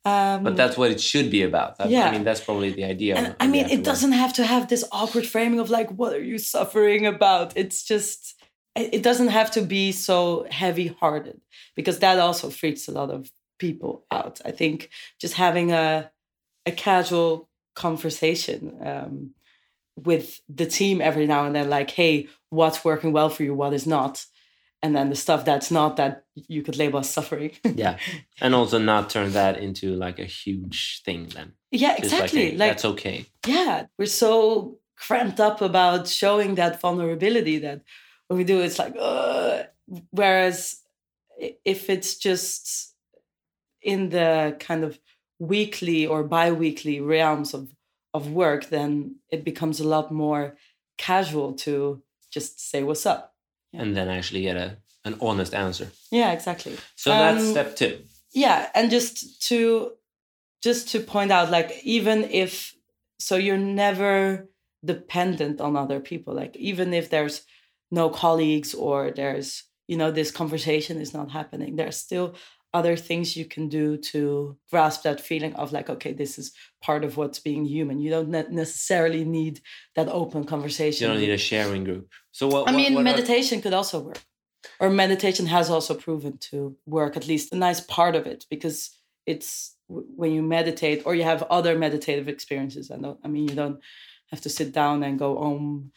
[0.03, 1.77] Um, but that's what it should be about.
[1.77, 2.07] That, yeah.
[2.07, 4.83] i mean that's probably the idea and, i mean it doesn't have to have this
[4.91, 7.53] awkward framing of like what are you suffering about?
[7.55, 8.35] It's just
[8.75, 11.39] it doesn't have to be so heavy hearted
[11.75, 14.41] because that also freaks a lot of people out.
[14.43, 14.89] I think
[15.19, 16.11] just having a
[16.65, 19.31] a casual conversation um,
[19.95, 23.73] with the team every now and then like hey what's working well for you what
[23.73, 24.25] is not?
[24.81, 27.51] And then the stuff that's not that you could label as suffering.
[27.63, 27.97] Yeah.
[28.41, 31.53] And also not turn that into like a huge thing then.
[31.71, 33.25] Yeah exactly like, hey, like that's okay.
[33.47, 37.81] Yeah we're so cramped up about showing that vulnerability that
[38.27, 39.65] when we do it's like Ugh.
[40.11, 40.81] whereas
[41.65, 42.93] if it's just
[43.81, 44.99] in the kind of
[45.39, 47.69] weekly or bi-weekly realms of
[48.15, 50.55] of work, then it becomes a lot more
[50.97, 52.01] casual to
[52.31, 53.35] just say what's up.
[53.71, 53.81] Yeah.
[53.81, 55.87] And then actually get a an honest answer.
[56.11, 56.75] Yeah, exactly.
[56.95, 57.93] So um, that's step two.
[58.33, 59.91] Yeah, and just to
[60.63, 62.73] just to point out, like even if
[63.19, 64.49] so you're never
[64.83, 66.33] dependent on other people.
[66.33, 67.41] Like even if there's
[67.91, 72.35] no colleagues or there's you know this conversation is not happening, there's still
[72.77, 76.47] other things you can do to grasp that feeling of like okay this is
[76.81, 77.99] part of what's being human.
[77.99, 78.29] You don't
[78.63, 79.61] necessarily need
[79.95, 82.05] that open conversation you don't need a sharing group.
[82.31, 83.61] So what i what, mean what meditation are...
[83.63, 84.21] could also work.
[84.79, 88.77] Or meditation has also proven to work at least a nice part of it because
[89.25, 93.55] it's when you meditate or you have other meditative experiences i don't i mean you
[93.63, 93.79] don't
[94.31, 95.91] have to sit down and go home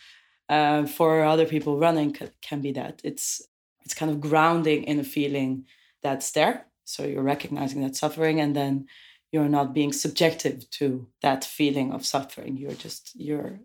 [0.48, 3.00] uh, for other people running can, can be that.
[3.04, 3.42] It's
[3.84, 5.64] it's kind of grounding in a feeling
[6.02, 8.86] that's there so you're recognizing that suffering and then
[9.30, 12.56] you're not being subjective to that feeling of suffering.
[12.56, 13.60] You're just, you're,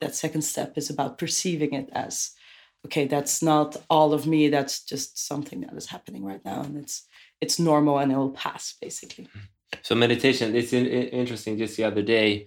[0.00, 2.30] that second step is about perceiving it as,
[2.86, 4.48] okay, that's not all of me.
[4.48, 6.60] That's just something that is happening right now.
[6.60, 7.08] And it's,
[7.40, 9.26] it's normal and it will pass basically.
[9.82, 11.58] So meditation, it's interesting.
[11.58, 12.46] Just the other day,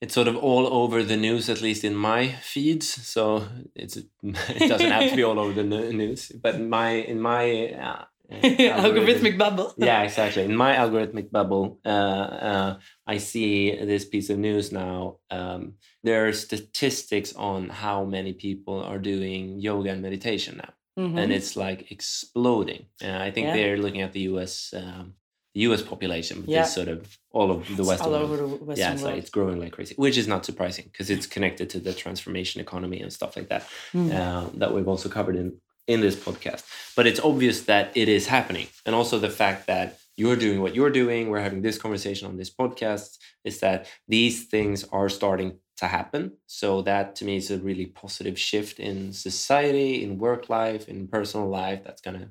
[0.00, 2.88] it's sort of all over the news, at least in my feeds.
[2.88, 3.46] So
[3.76, 8.04] it's it doesn't have to be all over the news, but my in my uh,
[8.42, 9.74] algorithmic bubble.
[9.78, 10.44] yeah, exactly.
[10.44, 15.18] In my algorithmic bubble, uh, uh, I see this piece of news now.
[15.30, 21.18] Um, there are statistics on how many people are doing yoga and meditation now, mm-hmm.
[21.18, 22.86] and it's like exploding.
[23.02, 23.54] Uh, I think yeah.
[23.54, 24.74] they're looking at the U.S.
[24.76, 25.14] Um,
[25.54, 25.82] the U.S.
[25.82, 26.64] population, but yeah.
[26.64, 28.24] sort of all of the Western all world.
[28.24, 29.14] over the Western yeah, it's world.
[29.14, 32.60] like it's growing like crazy, which is not surprising because it's connected to the transformation
[32.60, 34.12] economy and stuff like that mm.
[34.12, 36.64] uh, that we've also covered in in this podcast.
[36.96, 38.68] But it's obvious that it is happening.
[38.86, 42.36] And also the fact that you're doing what you're doing, we're having this conversation on
[42.36, 46.32] this podcast, is that these things are starting to happen.
[46.46, 51.08] So that to me is a really positive shift in society, in work life, in
[51.08, 52.30] personal life that's gonna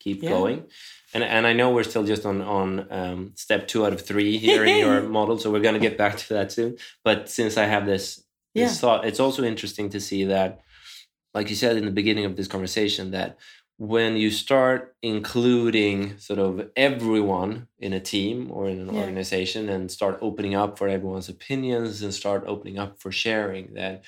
[0.00, 0.30] keep yeah.
[0.30, 0.64] going.
[1.14, 4.36] And and I know we're still just on on um, step two out of three
[4.36, 6.76] here in your model, so we're gonna get back to that soon.
[7.02, 8.22] But since I have this,
[8.54, 8.80] this yeah.
[8.80, 10.60] thought, it's also interesting to see that
[11.34, 13.38] like you said in the beginning of this conversation, that
[13.76, 19.00] when you start including sort of everyone in a team or in an yeah.
[19.00, 24.04] organization and start opening up for everyone's opinions and start opening up for sharing, that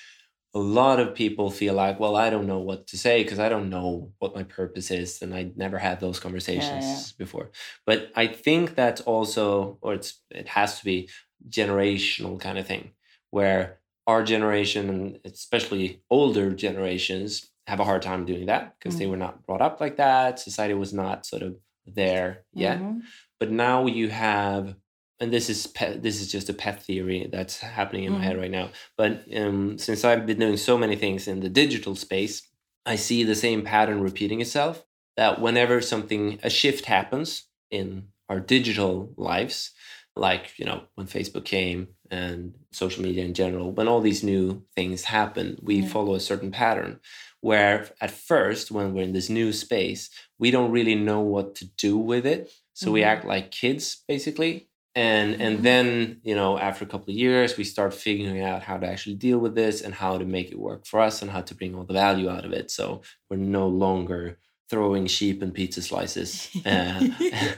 [0.55, 3.49] a lot of people feel like, well, I don't know what to say because I
[3.49, 7.03] don't know what my purpose is, and I never had those conversations yeah, yeah.
[7.19, 7.51] before.
[7.85, 11.11] But I think that's also, or it's it has to be
[11.51, 12.93] generational kind of thing,
[13.31, 18.99] where our generation and especially older generations have a hard time doing that because mm-hmm.
[19.01, 20.39] they were not brought up like that.
[20.39, 22.79] Society was not sort of there yet.
[22.79, 23.01] Mm-hmm.
[23.41, 24.77] But now you have,
[25.19, 28.21] and this is pet, this is just a pet theory that's happening in mm-hmm.
[28.21, 28.43] my head mm-hmm.
[28.43, 28.71] right now.
[28.97, 32.49] But um, since I've been doing so many things in the digital space,
[32.85, 34.85] I see the same pattern repeating itself.
[35.17, 39.73] That whenever something a shift happens in our digital lives,
[40.17, 44.63] like you know when facebook came and social media in general when all these new
[44.75, 45.89] things happen we yeah.
[45.89, 46.99] follow a certain pattern
[47.41, 51.67] where at first when we're in this new space we don't really know what to
[51.77, 52.95] do with it so mm-hmm.
[52.95, 55.43] we act like kids basically and mm-hmm.
[55.43, 58.87] and then you know after a couple of years we start figuring out how to
[58.87, 61.55] actually deal with this and how to make it work for us and how to
[61.55, 65.81] bring all the value out of it so we're no longer throwing sheep and pizza
[65.81, 66.69] slices uh,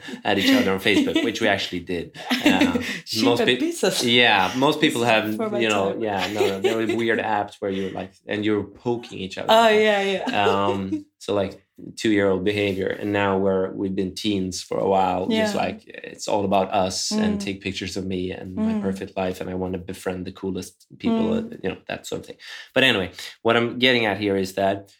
[0.24, 2.16] at each other on Facebook, which we actually did.
[2.30, 4.12] Uh, sheep most and pizzas.
[4.12, 6.02] Yeah, most people have, you know, time.
[6.02, 9.48] yeah, no, no, there were weird apps where you're like, and you're poking each other.
[9.50, 10.46] Oh yeah, yeah.
[10.46, 11.64] um, so like
[11.96, 15.28] two year old behavior, and now we're we've been teens for a while.
[15.30, 15.44] Yeah.
[15.44, 17.22] Just like it's all about us mm.
[17.22, 18.64] and take pictures of me and mm.
[18.64, 21.58] my perfect life, and I want to befriend the coolest people, mm.
[21.62, 22.36] you know, that sort of thing.
[22.74, 24.92] But anyway, what I'm getting at here is that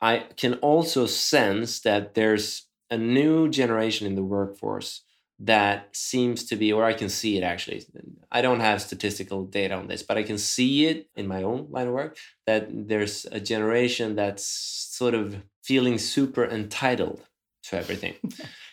[0.00, 5.02] I can also sense that there's a new generation in the workforce
[5.40, 7.84] that seems to be, or I can see it actually.
[8.30, 11.66] I don't have statistical data on this, but I can see it in my own
[11.70, 17.20] line of work that there's a generation that's sort of feeling super entitled
[17.64, 18.14] to everything.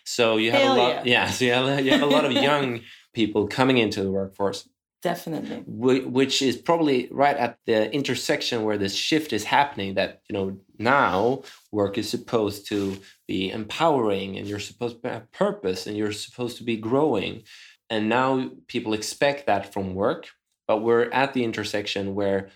[0.04, 1.26] So you have Hell a lot, yeah.
[1.26, 1.30] yeah.
[1.30, 2.82] So you have, you have a lot of young
[3.14, 4.68] people coming into the workforce
[5.02, 5.64] definitely.
[5.68, 10.58] Which is probably right at the intersection where this shift is happening that you know
[10.78, 16.12] now work is supposed to be empowering and you're supposed to have purpose and you're
[16.12, 17.44] supposed to be growing.
[17.90, 20.30] And now people expect that from work
[20.72, 22.48] but we're at the intersection where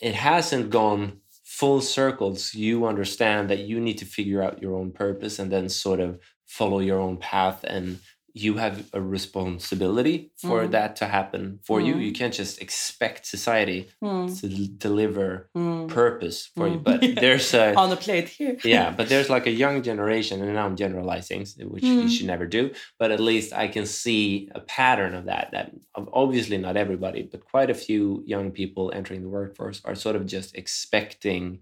[0.00, 2.54] it hasn't gone full circles.
[2.54, 6.18] You understand that you need to figure out your own purpose and then sort of
[6.46, 7.98] follow your own path and
[8.42, 10.70] you have a responsibility for mm.
[10.70, 11.86] that to happen for mm.
[11.86, 11.96] you.
[11.98, 14.40] You can't just expect society mm.
[14.40, 15.88] to deliver mm.
[15.88, 16.78] purpose for you.
[16.78, 16.84] Mm.
[16.84, 18.56] But there's a on the plate here.
[18.64, 22.10] yeah, but there's like a young generation, and now I'm generalizing, which you mm.
[22.10, 22.72] should never do.
[22.98, 25.50] But at least I can see a pattern of that.
[25.52, 30.16] That obviously not everybody, but quite a few young people entering the workforce are sort
[30.16, 31.60] of just expecting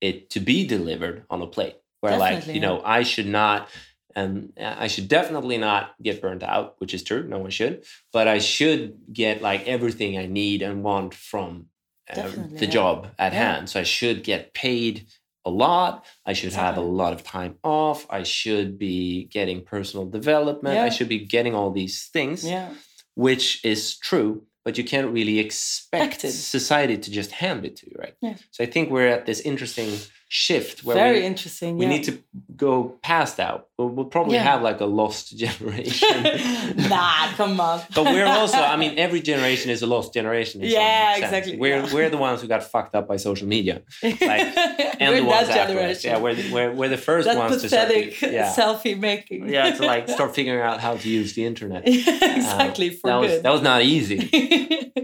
[0.00, 1.76] it to be delivered on a plate.
[2.00, 3.68] Where Definitely, like you know, I should not
[4.16, 7.22] and I should definitely not get burnt out, which is true.
[7.26, 11.66] No one should, but I should get like everything I need and want from
[12.10, 12.70] uh, the yeah.
[12.70, 13.38] job at yeah.
[13.38, 13.68] hand.
[13.70, 15.06] So I should get paid
[15.44, 16.04] a lot.
[16.26, 18.06] I should have a lot of time off.
[18.10, 20.74] I should be getting personal development.
[20.74, 20.84] Yeah.
[20.84, 22.74] I should be getting all these things, yeah.
[23.14, 24.44] which is true.
[24.62, 26.32] But you can't really expect Expected.
[26.32, 28.14] society to just hand it to you, right?
[28.20, 28.34] Yeah.
[28.50, 29.98] So I think we're at this interesting
[30.32, 31.76] shift where Very we, interesting.
[31.76, 31.90] we yeah.
[31.92, 32.22] need to
[32.56, 33.66] go past that.
[33.76, 34.44] We'll, we'll probably Yeah.
[34.44, 36.22] have like a lost generation.
[36.88, 37.80] nah, come on.
[37.96, 40.60] but we're also, I mean, every generation is a lost generation.
[40.62, 41.92] Yeah, exactly, We're yeah.
[41.94, 45.66] we're the ones who got fucked up by social media, and We're the ones that
[45.68, 46.10] generation.
[46.12, 47.88] Yeah, we're the, we're, we're the first that ones to start.
[47.88, 49.48] pathetic Yeah, selfie making.
[49.48, 51.82] yeah, to like start figuring out how to use the internet.
[51.88, 53.42] exactly Um, for that was good.
[53.44, 54.20] that was not easy.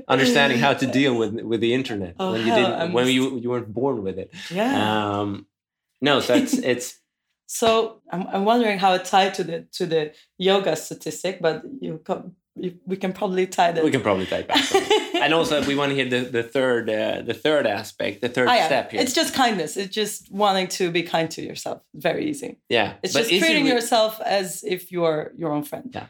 [0.09, 3.23] Understanding how to deal with with the internet Oh, when you didn't I'm when you
[3.43, 4.29] you weren't born with it.
[4.61, 4.71] yeah.
[5.11, 5.16] Um,
[6.01, 6.89] no, so it's it's
[7.49, 10.03] So I'm, I'm wondering how it tied to the to the
[10.39, 12.01] yoga statistic, but you,
[12.87, 13.85] we can probably tie that.
[13.85, 14.65] we can probably take back.
[15.25, 18.49] and also we want to hear the the third uh, the third aspect, the third
[18.49, 18.67] Ah, yeah.
[18.67, 19.01] step here.
[19.03, 19.77] It's just kindness.
[19.77, 21.79] It's just wanting to be kind to yourself.
[21.95, 22.51] Very easy.
[22.69, 25.91] yeah, It's but just it treating re- yourself as if you're your own friend.
[25.95, 26.07] Yeah.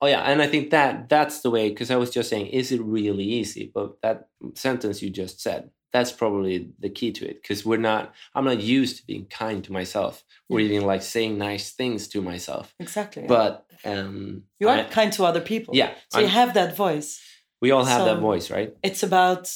[0.00, 1.68] Oh yeah, and I think that that's the way.
[1.70, 3.70] Because I was just saying, is it really easy?
[3.72, 7.36] But that sentence you just said, that's probably the key to it.
[7.40, 8.12] Because we're not.
[8.34, 12.20] I'm not used to being kind to myself, or even like saying nice things to
[12.20, 12.74] myself.
[12.78, 13.24] Exactly.
[13.26, 15.74] But um, you are I- kind to other people.
[15.74, 17.20] yeah, So you I'm- have that voice.
[17.62, 18.70] we all have that voice, right?
[18.82, 19.48] It's about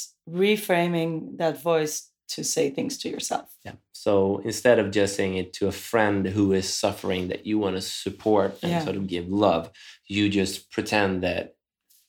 [0.49, 3.49] reframing that voice to say things to yourself.
[3.65, 3.73] Yeah.
[3.93, 7.77] So instead of just saying it to a friend who is suffering that you want
[7.77, 8.85] to support and Yeah.
[8.85, 9.71] sort of give love,
[10.07, 11.55] you just pretend that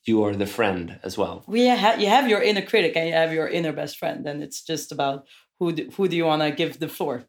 [0.06, 1.44] you are the friend as well.
[1.48, 4.42] We ha- you have your inner critic and you have your inner best friend, and
[4.44, 5.26] it's just about
[5.60, 7.26] who do, who do you want to give the floor.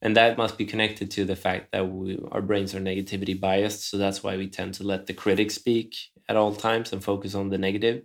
[0.00, 3.88] And that must be connected to the fact that we, our brains are negativity biased.
[3.90, 5.96] So that's why we tend to let the critic speak
[6.28, 8.04] at all times and focus on the negative.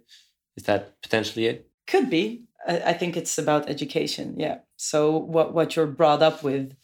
[0.57, 1.69] Is that potentially it?
[1.85, 2.45] Could be.
[2.67, 4.35] I, I think it's about education.
[4.39, 4.59] Yeah.
[4.77, 6.75] So what what you're brought up with,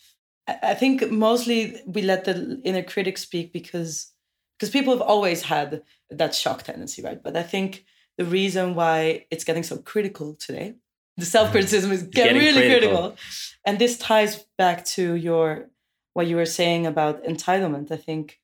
[0.48, 4.14] I, I think mostly we let the inner critic speak because
[4.60, 7.24] because people have always had that shock tendency, right?
[7.24, 7.86] But I think
[8.18, 10.76] the reason why it's getting so critical today,
[11.16, 12.98] the self criticism is getting, getting really critical.
[12.98, 13.18] critical.
[13.66, 15.70] and this ties back to your
[16.14, 17.92] what you were saying about entitlement.
[17.92, 18.40] I think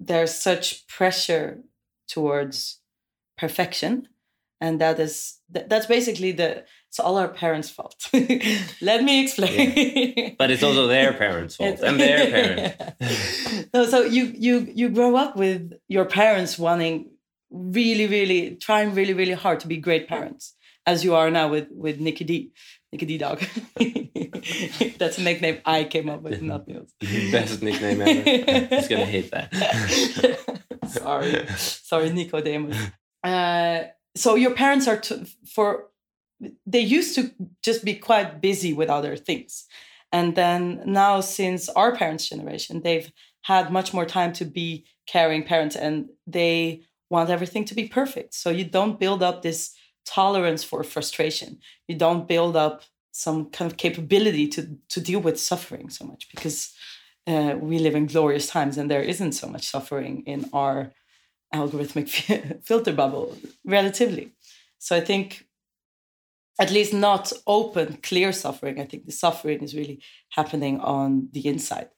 [0.00, 1.60] there's such pressure
[2.08, 2.80] towards
[3.38, 4.08] perfection
[4.62, 8.08] and that is that, that's basically the it's all our parents fault.
[8.80, 10.36] Let me explain.
[10.38, 13.66] But it's also their parents' fault and their parents.
[13.74, 17.10] no so you you you grow up with your parents wanting
[17.50, 20.54] really really trying really really hard to be great parents
[20.86, 22.52] as you are now with with Nikki D
[22.92, 23.38] Nikki D dog
[24.98, 26.92] that's a nickname I came up with not Niels.
[27.32, 28.76] Best nickname ever.
[28.76, 29.48] He's gonna hate that.
[30.88, 31.46] sorry.
[31.56, 32.78] Sorry Nicodemus
[33.24, 33.84] uh,
[34.14, 35.88] so your parents are t- for
[36.66, 37.30] they used to
[37.62, 39.66] just be quite busy with other things.
[40.10, 43.10] And then now since our parents generation they've
[43.42, 48.34] had much more time to be caring parents and they want everything to be perfect.
[48.34, 51.58] So you don't build up this tolerance for frustration.
[51.88, 52.82] You don't build up
[53.12, 56.74] some kind of capability to to deal with suffering so much because
[57.26, 60.92] uh, we live in glorious times and there isn't so much suffering in our
[61.54, 64.32] algorithmic filter bubble relatively.
[64.78, 65.46] So i think
[66.58, 68.80] at least not open clear suffering.
[68.80, 71.88] I think the suffering is really happening on the inside.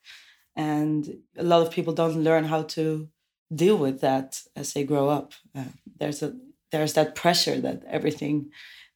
[0.57, 3.09] And a lot of people don't learn how to
[3.55, 5.33] deal with that as they grow up.
[5.55, 5.65] Uh,
[5.99, 6.35] there's a
[6.71, 8.51] there's that pressure that everything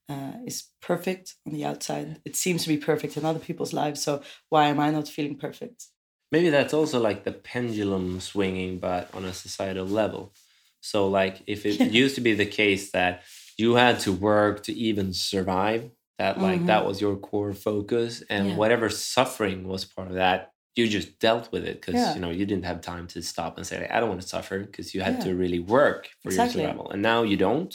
[0.09, 2.21] uh, is perfect on the outside.
[2.25, 4.03] It seems to be perfect in other people's lives.
[4.03, 5.87] So why am i not feeling perfect?
[6.33, 10.33] Maybe that's also like the pendulum swinging, but on a societal level.
[10.81, 13.23] So, like, if it used to be the case that
[13.57, 18.41] you had to work to even survive, that like that was your core focus, and
[18.43, 18.51] Mm-hmm.
[18.51, 18.57] Yeah.
[18.57, 22.15] whatever suffering was part of that, you just dealt with it because Yeah.
[22.15, 24.59] you know you didn't have time to stop and say, "I don't want to suffer,"
[24.61, 25.25] because you had Yeah.
[25.27, 26.63] to really work for Exactly.
[26.63, 27.73] your survival, and now you don't,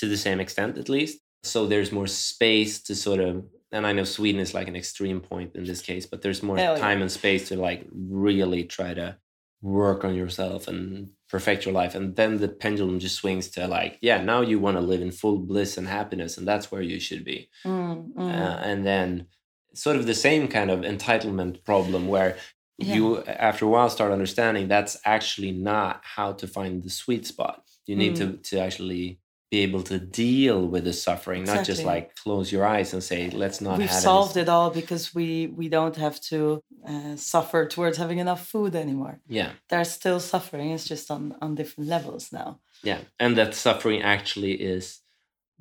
[0.00, 1.18] to the same extent at least.
[1.44, 5.20] So there's more space to sort of and I know Sweden is like an extreme
[5.20, 6.80] point in this case, but there's more Hell yeah.
[6.80, 9.18] time and space to like really try to
[9.60, 11.94] work on yourself and perfect your life.
[11.94, 15.10] And then the pendulum just swings to like, yeah, now you want to live in
[15.12, 17.48] full bliss and happiness, and that's where you should be.
[17.64, 18.34] Mm, mm.
[18.34, 19.26] Uh, and then
[19.74, 22.36] sort of the same kind of entitlement problem where
[22.78, 22.94] Yeah.
[22.94, 27.62] you after a while start understanding that's actually not how to find the sweet spot.
[27.86, 28.18] You need Mm.
[28.20, 29.18] to to actually
[29.50, 33.30] be able to deal with the suffering, not just like close your eyes and say,
[33.30, 37.66] let's not We've have solved it all because we we don't have to uh, suffer
[37.66, 39.20] towards having enough food anymore.
[39.26, 39.52] Yeah.
[39.70, 40.72] There's still suffering.
[40.72, 42.60] It's just on on different levels now.
[42.82, 43.00] Yeah.
[43.18, 45.00] And that suffering actually is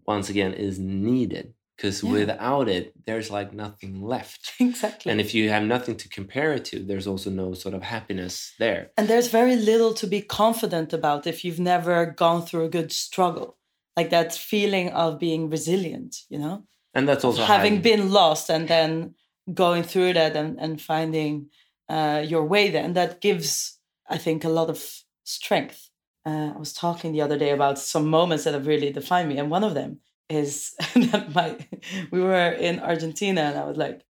[0.06, 1.54] once again is needed.
[1.78, 2.12] Because Yeah.
[2.12, 4.54] without it, there's like nothing left.
[4.60, 5.12] exactly.
[5.12, 8.54] And if you have nothing to compare it to, there's also no sort of happiness
[8.58, 8.90] there.
[8.98, 12.92] And there's very little to be confident about if you've never gone through a good
[12.92, 13.57] struggle.
[13.98, 16.64] Like that feeling of being resilient, you know?
[16.94, 19.16] And that's also Having been lost and then
[19.54, 21.50] going through that and, and finding
[21.90, 22.84] uh, your way there.
[22.84, 23.80] And that gives,
[24.10, 24.84] I think, a lot of
[25.24, 25.90] strength.
[26.26, 29.38] Uh, I was talking the other day about some moments that have really defined me.
[29.38, 31.58] And one of them is that my
[32.12, 34.02] we were in Argentina and I was like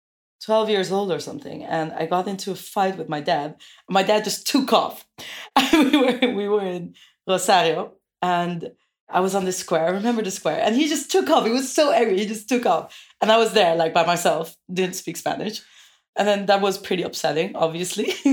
[0.44, 1.64] 12 years old or something.
[1.64, 3.56] And I got into a fight with my dad.
[3.90, 5.06] My dad just took off.
[5.74, 6.96] we were we were in
[7.28, 8.72] Rosario and
[9.10, 9.88] I was on the square.
[9.88, 10.60] I remember the square.
[10.62, 11.46] And he just took off.
[11.46, 12.20] He was so angry.
[12.20, 12.94] He just took off.
[13.22, 15.62] And I was there like by myself, didn't speak Spanish.
[16.16, 18.14] And then that was pretty upsetting, obviously.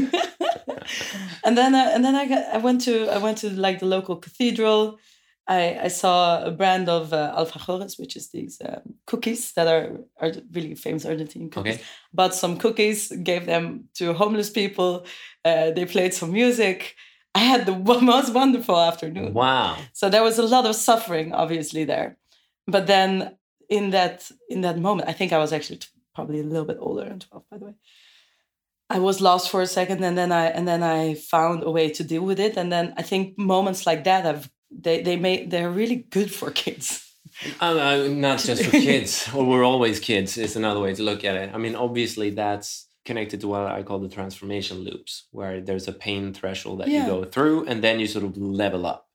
[1.45, 3.87] and then uh, and then I got, I went to I went to like the
[3.87, 4.99] local cathedral.
[5.47, 10.01] I, I saw a brand of uh, alfajores, which is these um, cookies that are,
[10.18, 11.75] are really famous Argentine cookies.
[11.75, 11.85] Okay.
[12.14, 15.05] Bought some cookies, gave them to homeless people.
[15.45, 16.97] Uh, they played some music.
[17.35, 19.35] I had the most wonderful afternoon.
[19.35, 19.76] Wow.
[19.93, 22.16] So there was a lot of suffering, obviously there,
[22.66, 23.37] but then
[23.68, 26.78] in that in that moment, I think I was actually t- probably a little bit
[26.80, 27.74] older than twelve, by the way.
[28.91, 31.91] I was lost for a second, and then I and then I found a way
[31.91, 32.57] to deal with it.
[32.57, 36.51] And then I think moments like that have they they made they're really good for
[36.51, 37.01] kids.
[37.61, 41.24] Uh, uh, not just for kids, or we're always kids, is another way to look
[41.24, 41.51] at it.
[41.55, 45.93] I mean, obviously, that's connected to what I call the transformation loops, where there's a
[45.93, 47.01] pain threshold that Yeah.
[47.03, 49.09] you go through, and then you sort of level up.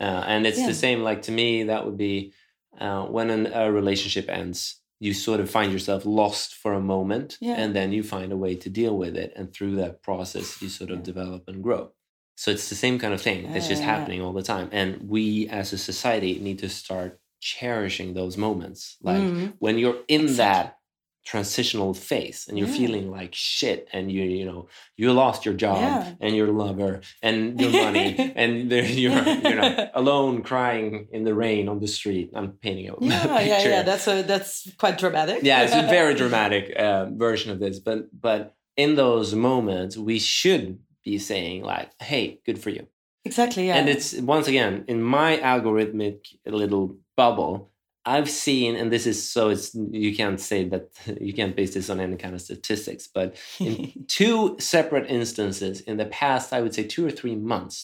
[0.00, 0.66] Uh, and it's Yeah.
[0.68, 2.32] the same, like to me, that would be
[2.78, 7.36] uh, when an, a relationship ends, you sort of find yourself lost for a moment,
[7.40, 7.54] Yeah.
[7.58, 9.32] and then you find a way to deal with it.
[9.36, 11.90] And through that process, you sort of develop and grow.
[12.36, 13.44] So it's the same kind of thing.
[13.46, 14.68] It's just happening all the time.
[14.72, 18.96] And we as a society need to start cherishing those moments.
[19.02, 19.54] Like Mhm.
[19.58, 20.36] when you're in Exactly.
[20.36, 20.78] that
[21.24, 22.74] transitional phase and you're Yeah.
[22.80, 26.14] feeling like shit and you you know you lost your job Yeah.
[26.20, 31.34] and your lover and your money and there you're you know alone crying in the
[31.34, 33.82] rain on the street i'm painting a Yeah, picture yeah, yeah.
[33.82, 35.38] That's a that's quite dramatic.
[35.42, 37.98] yeah it's a very dramatic uh, version of this but
[38.28, 42.86] but in those moments we should be saying like hey good for you
[43.24, 43.66] exactly.
[43.68, 47.70] Yeah, and it's once again in my algorithmic little bubble
[48.14, 49.66] i've seen and this is so it's
[50.04, 50.84] you can't say that
[51.28, 53.28] you can't base this on any kind of statistics but
[53.68, 53.74] in
[54.18, 57.76] two separate instances in the past i would say two or three months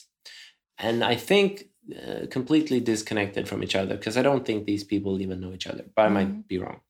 [0.86, 1.50] and i think
[2.02, 5.68] uh, completely disconnected from each other because i don't think these people even know each
[5.72, 6.80] other but i might be wrong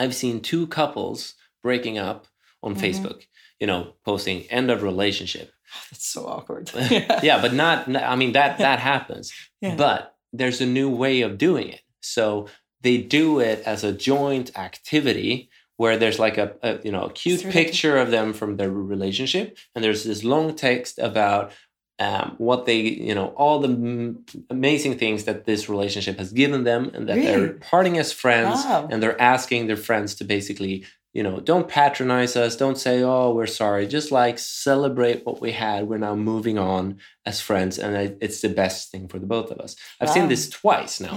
[0.00, 1.34] i've seen two couples
[1.66, 2.20] breaking up
[2.62, 2.80] on Mhm.
[2.84, 3.20] facebook
[3.60, 5.48] you know posting end of relationship
[5.90, 6.70] that's so awkward.
[7.28, 7.76] yeah but not
[8.12, 9.26] i mean that that happens
[9.60, 9.74] Yeah.
[9.76, 9.98] but
[10.38, 12.46] there's a new way of doing it so
[12.82, 17.12] they do it as a joint activity where there's like a, a you know a
[17.12, 21.52] cute really- picture of them from their relationship and there's this long text about
[21.98, 26.64] um, what they you know all the m- amazing things that this relationship has given
[26.64, 28.88] them and that they're parting as friends Wow.
[28.90, 30.84] and they're asking their friends to basically
[31.16, 33.84] you know don't patronize us don't say oh we're sorry.
[33.98, 35.88] Just like celebrate what we had.
[35.88, 36.82] We're now moving on
[37.30, 39.72] as friends and it- it's the best thing for the both of us.
[40.00, 41.16] I've seen this twice now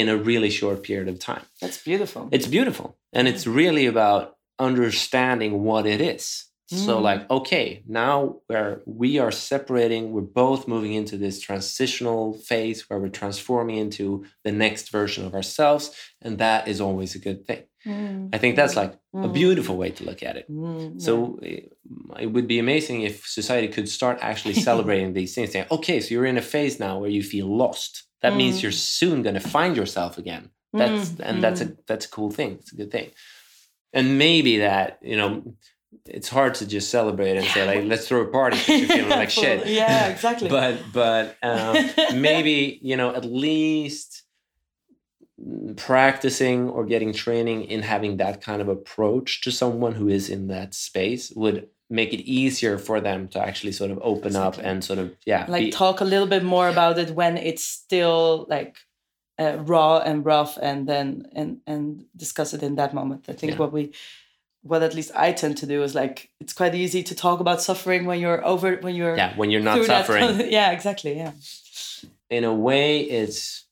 [0.00, 1.44] in a really short period of time.
[1.62, 2.22] That's beautiful.
[2.36, 4.22] it's beautiful and it's really about
[4.82, 6.44] understanding what it is.
[6.70, 7.02] So Mm.
[7.10, 8.14] like okay now
[8.48, 14.06] where we are separating we're both moving into this transitional phase where we're transforming into
[14.44, 15.84] the next version of ourselves
[16.24, 19.76] and that is always a good thing Mm, i think that's like a mm, beautiful
[19.82, 20.46] way to look at it.
[20.50, 21.60] Mm, so eh,
[22.24, 26.08] it would be amazing if society could start actually celebrating these things saying okay so
[26.12, 27.92] you're in a phase now where you feel lost.
[28.22, 28.62] That means Mm.
[28.62, 30.44] you're soon going to find yourself again.
[30.80, 32.50] That's Mm, and that's a that's a cool thing.
[32.60, 33.08] It's a good thing.
[33.92, 35.30] And maybe that you know
[36.16, 39.18] it's hard to just celebrate and say like let's throw a party because you're feeling
[39.22, 39.58] like shit.
[39.66, 40.48] Yeah, exactly.
[40.56, 41.74] but but um,
[42.30, 42.56] maybe
[42.88, 44.27] you know at least mm,
[45.76, 50.48] practicing or getting training in having that kind of approach to someone who is in
[50.48, 54.84] that space would make it easier for them to actually sort of open up and
[54.84, 58.46] sort of yeah like be- talk a little bit more about it when it's still
[58.50, 58.76] like
[59.38, 63.24] uh, raw and rough and then and and discuss it in that moment.
[63.28, 63.58] I think Yeah.
[63.58, 63.92] what we
[64.62, 67.62] what at least i tend to do is like it's quite easy to talk about
[67.62, 70.50] suffering when you're over when you're yeah when you're not that- suffering.
[70.50, 71.32] Yeah exactly yeah.
[72.28, 73.64] In a way it's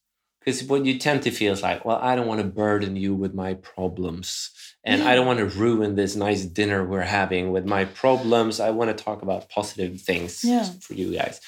[0.47, 3.15] because what you tend to feel is like well i don't want to burden you
[3.15, 4.51] with my problems
[4.85, 8.61] and i don't want to ruin this nice dinner we're having with my problems.
[8.61, 10.65] I want to talk about positive things Yeah.
[10.81, 11.41] for you guys.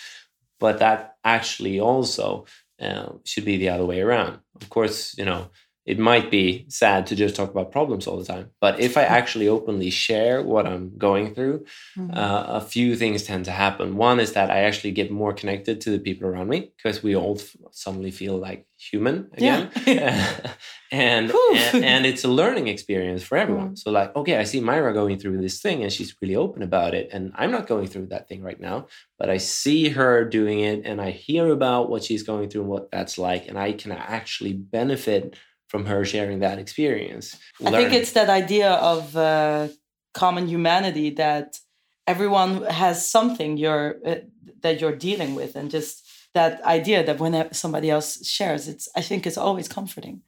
[0.61, 2.47] But that actually also
[2.81, 4.41] uh, should be the other way around.
[4.61, 5.51] Of course you know
[5.89, 8.51] it might be sad to just talk about problems all the time.
[8.61, 11.65] But if I actually openly share what I'm going through,
[11.97, 12.11] mm-hmm.
[12.15, 13.97] uh, a few things tend to happen.
[13.97, 17.17] One is that I actually get more connected to the people around me because we
[17.17, 19.71] all suddenly feel like human again.
[19.87, 20.53] Yeah.
[20.93, 23.71] and, and, and it's a learning experience for everyone.
[23.71, 23.79] Mm.
[23.79, 26.93] So like, okay, I see Myra going through this thing and she's really open about
[26.93, 27.09] it.
[27.13, 30.83] And I'm not going through that thing right now, but I see her doing it
[30.85, 33.49] and I hear about what she's going through and what that's like.
[33.49, 35.35] And I can actually benefit
[35.69, 37.37] from her sharing that experience.
[37.61, 37.75] Learn.
[37.75, 39.69] I think it's that idea of uh,
[40.15, 41.61] common humanity that
[42.07, 44.17] everyone has something you're uh,
[44.63, 46.05] that you're dealing with, and just
[46.35, 50.23] that idea that when somebody else shares, it's I think it's always comforting.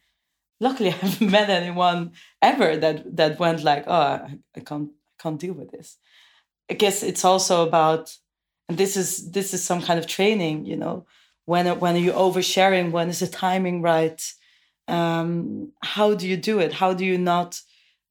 [0.61, 2.12] Luckily, I haven't met anyone
[2.43, 5.99] ever that that went like, "Oh, I, can't, I can't deal with this."
[6.70, 8.16] I guess it's also about,
[8.68, 11.07] and this is this is some kind of training, you know.
[11.47, 12.93] When when are you oversharing?
[12.93, 14.20] When is the timing right?
[14.91, 16.72] Um, how do you do it?
[16.72, 17.61] How do you not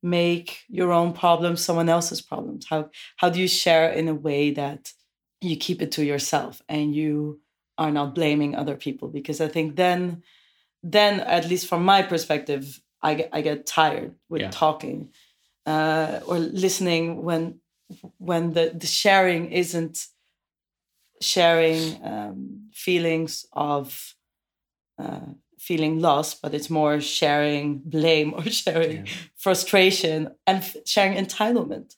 [0.02, 2.66] make your own problems someone else's problems?
[2.70, 4.94] How how do you share in a way that
[5.42, 7.42] you keep it to yourself and you
[7.78, 9.10] are not blaming other people?
[9.10, 10.24] Because i think then
[10.84, 14.52] then at least from my perspective i get, I get tired with yeah.
[14.52, 15.10] talking
[15.66, 17.60] uh, or listening when
[18.18, 20.08] when the, the sharing isn't
[21.22, 24.16] sharing um, feelings of
[24.98, 25.34] uh,
[25.70, 29.14] feeling lost, but it's more sharing blame or sharing yeah.
[29.38, 30.18] frustration
[30.48, 31.96] and sharing entitlement.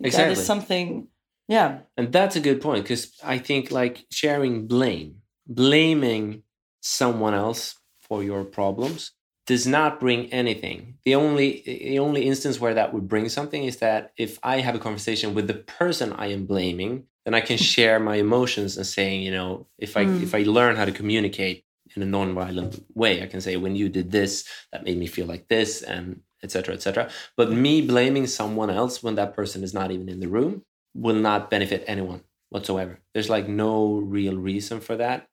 [0.00, 0.34] Exactly.
[0.34, 1.08] That is something,
[1.46, 1.80] yeah.
[1.98, 6.42] And that's a good point because I think like sharing blame, blaming
[6.80, 9.12] someone else for your problems
[9.46, 10.94] does not bring anything.
[11.04, 14.74] The only the only instance where that would bring something is that if I have
[14.74, 18.86] a conversation with the person I am blaming, then I can share my emotions and
[18.86, 20.22] saying, you know, if I mm.
[20.22, 21.64] if I learn how to communicate
[21.96, 23.22] in a non-violent way.
[23.22, 26.74] I can say, when you did this, that made me feel like this, and etc.
[26.74, 27.10] etc.
[27.36, 30.64] But me blaming someone else when that person is not even in the room
[30.94, 33.00] will not benefit anyone whatsoever.
[33.14, 35.28] There's like no real reason for that.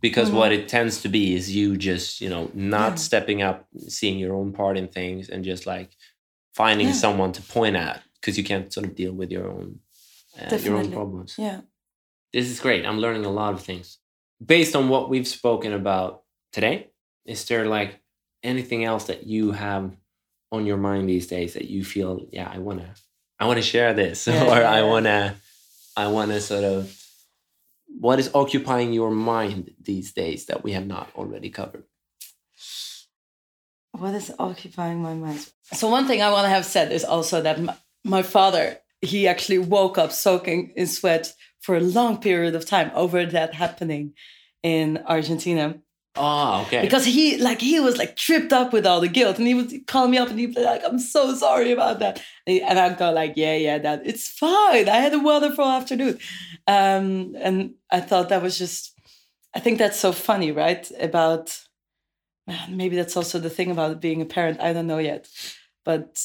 [0.00, 0.36] Because mm-hmm.
[0.36, 2.96] what it tends to be is you just, you know, not yeah.
[2.96, 5.96] stepping up, seeing your own part in things, and just like
[6.54, 6.92] finding yeah.
[6.92, 9.80] someone to point at because you can't sort of deal with your own
[10.38, 11.36] uh, your own problems.
[11.38, 11.62] Yeah,
[12.30, 12.84] this is great.
[12.84, 13.98] I'm learning a lot of things
[14.44, 16.22] based on what we've spoken about
[16.52, 16.90] today,
[17.24, 18.00] is there like
[18.42, 19.96] anything else that you have
[20.52, 22.94] on your mind these days that you feel, yeah, I wanna,
[23.38, 24.70] I wanna share this, yeah, or yeah.
[24.70, 25.36] I wanna,
[25.96, 26.94] I wanna sort of,
[27.98, 31.84] what is occupying your mind these days that we have not already covered?
[33.92, 35.48] What is occupying my mind?
[35.72, 37.74] So one thing I want to have said is also that my,
[38.04, 41.32] my father, he actually woke up soaking in sweat
[41.66, 44.14] for a long period of time over that happening
[44.62, 45.74] in Argentina.
[46.14, 46.80] Oh, okay.
[46.80, 49.86] Because he like he was like tripped up with all the guilt, and he would
[49.88, 53.10] call me up and he'd be like, "I'm so sorry about that," and I'd go
[53.10, 54.88] like, "Yeah, yeah, that it's fine.
[54.88, 56.18] I had a wonderful afternoon,"
[56.68, 58.94] um, and I thought that was just,
[59.52, 60.88] I think that's so funny, right?
[61.00, 61.58] About
[62.70, 64.60] maybe that's also the thing about being a parent.
[64.60, 65.28] I don't know yet,
[65.84, 66.24] but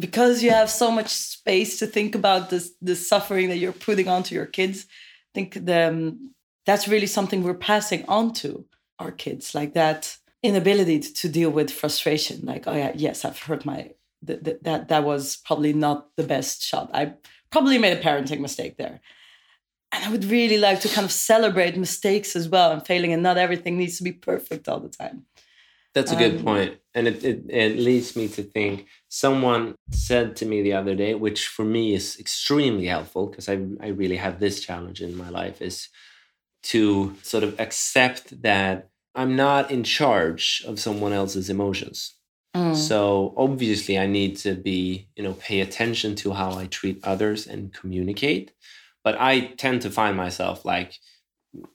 [0.00, 4.08] because you have so much space to think about this the suffering that you're putting
[4.08, 6.32] onto your kids i think the, um,
[6.66, 8.64] that's really something we're passing on to
[8.98, 13.42] our kids like that inability to, to deal with frustration like oh yeah yes i've
[13.42, 13.90] hurt my
[14.26, 16.90] th- th- that that was probably not the best shot.
[16.92, 17.14] I
[17.50, 19.00] probably made a parenting mistake there.
[19.92, 23.22] And i would really like to kind of celebrate mistakes as well and failing and
[23.22, 25.26] not everything needs to be perfect all the time.
[25.94, 26.78] That's a good um, point.
[26.94, 31.14] And it, it, it leads me to think someone said to me the other day,
[31.14, 35.28] which for me is extremely helpful because I, I really have this challenge in my
[35.28, 35.88] life, is
[36.62, 42.14] to sort of accept that I'm not in charge of someone else's emotions.
[42.54, 42.76] Mm.
[42.76, 47.48] So obviously I need to be, you know, pay attention to how I treat others
[47.48, 48.52] and communicate.
[49.02, 50.94] But I tend to find myself like,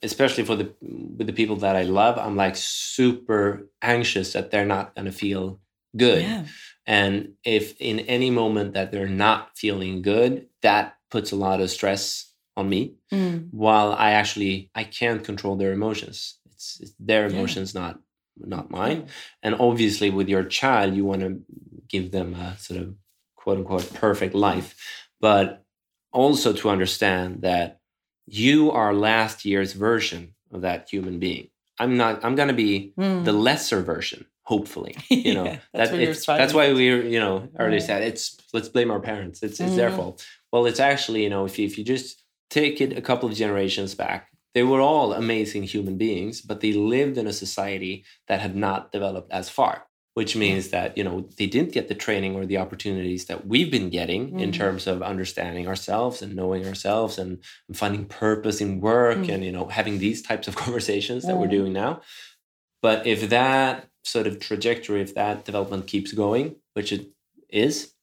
[0.01, 4.65] especially for the with the people that I love, I'm like super anxious that they're
[4.65, 5.59] not gonna feel
[5.97, 6.21] good.
[6.21, 6.45] Yeah.
[6.87, 11.71] And if in any moment that they're not feeling good, that puts a lot of
[11.71, 12.95] stress on me.
[13.11, 13.49] Mm.
[13.51, 16.37] While I actually I can't control their emotions.
[16.51, 17.81] It's, it's their emotions, yeah.
[17.81, 17.99] not
[18.37, 19.07] not mine.
[19.41, 21.41] And obviously, with your child, you want to
[21.87, 22.95] give them a sort of
[23.35, 24.75] quote unquote perfect life,
[25.21, 25.63] but
[26.11, 27.79] also to understand that
[28.25, 31.49] you are last year's version of that human being.
[31.79, 32.23] I'm not.
[32.23, 33.25] I'm going to be mm.
[33.25, 34.25] the lesser version.
[34.45, 35.91] Hopefully, you know yeah, that's,
[36.25, 37.85] that that's why we're you know earlier yeah.
[37.85, 39.41] said it's let's blame our parents.
[39.41, 39.75] It's it's mm.
[39.75, 40.25] their fault.
[40.51, 43.35] Well, it's actually you know if you, if you just take it a couple of
[43.35, 48.39] generations back, they were all amazing human beings, but they lived in a society that
[48.39, 49.87] had not developed as far.
[50.13, 53.71] which means that you know they didn't get the training or the opportunities that we've
[53.71, 54.41] been getting mm.
[54.41, 57.39] in terms of understanding ourselves and knowing ourselves and
[57.73, 59.33] finding purpose in work mm.
[59.33, 61.99] and you know having these types of conversations that we're doing now
[62.81, 67.09] but if that sort of trajectory if that development keeps going which it
[67.49, 67.95] is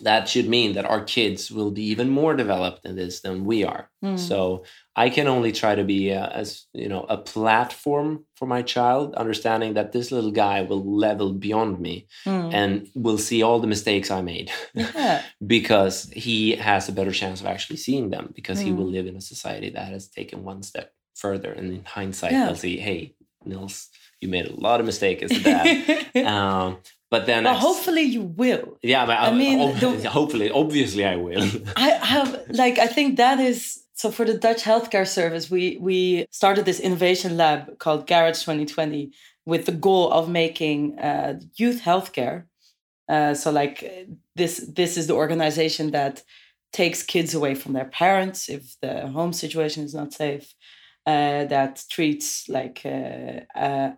[0.00, 3.64] that should mean that our kids will be even more developed in this than we
[3.64, 3.90] are.
[4.04, 4.18] Mm.
[4.18, 8.62] So I can only try to be a, as you know a platform for my
[8.62, 12.52] child, understanding that this little guy will level beyond me mm.
[12.52, 15.22] and will see all the mistakes I made, yeah.
[15.46, 18.64] because he has a better chance of actually seeing them because mm.
[18.64, 18.92] he will hmm.
[18.92, 22.46] live in a society that has taken one step further, and in hindsight, yeah.
[22.46, 23.14] they'll see, hey,
[23.44, 23.88] Nils,
[24.20, 26.26] you made a lot of mistakes as a dad.
[26.26, 26.78] um,
[27.10, 28.78] but then well, hopefully you will.
[28.82, 31.42] Yeah but i, I mean ob- the, hopefully obviously i will.
[31.76, 36.26] I have like i think that is so for the dutch healthcare service we we
[36.30, 39.10] started this innovation lab called garage 2020
[39.46, 42.44] with the goal of making uh, youth healthcare.
[43.08, 46.22] Uh, so like this this is the organization that
[46.74, 50.54] takes kids away from their parents if the home situation is not safe
[51.10, 53.90] uh, that treats like uh, uh,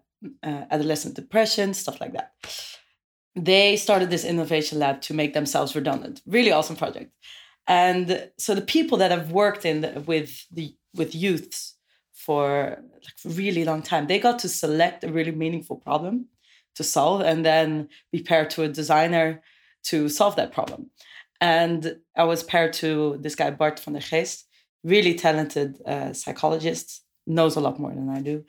[0.48, 2.30] uh, adolescent depression stuff like that
[3.36, 6.20] they started this innovation lab to make themselves redundant.
[6.26, 7.12] Really awesome project.
[7.66, 11.76] And so the people that have worked in the, with the with youths
[12.12, 16.26] for like really long time, they got to select a really meaningful problem
[16.74, 19.40] to solve and then be paired to a designer
[19.84, 20.90] to solve that problem.
[21.40, 24.44] And I was paired to this guy Bart van der Geest,
[24.84, 28.44] really talented uh, psychologist, knows a lot more than I do.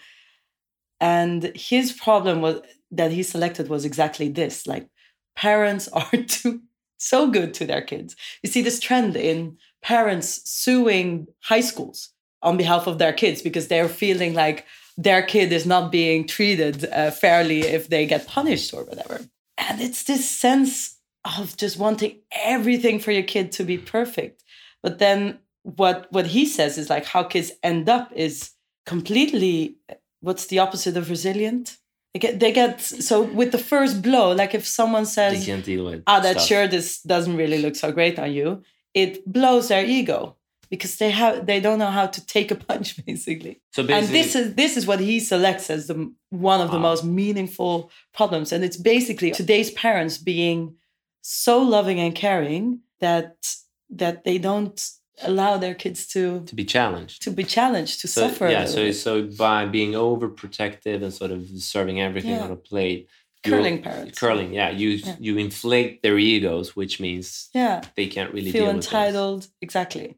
[1.00, 2.62] And his problem was
[2.92, 4.88] that he selected was exactly this like
[5.36, 6.62] parents are too
[6.98, 8.16] so good to their kids.
[8.44, 12.10] You see this trend in parents suing high schools
[12.44, 14.66] on behalf of their kids because they're feeling like
[14.98, 19.22] their kid is not being treated uh, fairly if they get punished or whatever.
[19.58, 24.44] And it's this sense of just wanting everything for your kid to be perfect.
[24.84, 28.51] But then what what he says is like how kids end up is
[28.86, 29.78] completely
[30.22, 31.78] what's the opposite of resilient
[32.14, 35.64] they get, they get so with the first blow, like if someone says, they can't
[35.64, 39.70] deal with "Ah, that shirt is doesn't really look so great on you," it blows
[39.70, 40.36] their ego
[40.70, 43.62] because they have they don't know how to take a punch basically.
[43.72, 46.78] So basically, and this is this is what he selects as the one of the
[46.78, 46.89] wow.
[46.89, 50.76] most meaningful problems, and it's basically today's parents being
[51.22, 53.55] so loving and caring that
[53.89, 54.91] that they don't
[55.24, 57.22] allow their kids to to be challenged.
[57.22, 61.47] to be challenged to so, suffer yeah so so by being overprotective and sort of
[61.57, 62.43] serving everything yeah.
[62.43, 63.09] on a plate
[63.43, 65.15] curling parents curling yeah you yeah.
[65.19, 67.82] you inflate their egos which means yeah.
[67.95, 70.17] they can't really feel entitled exactly.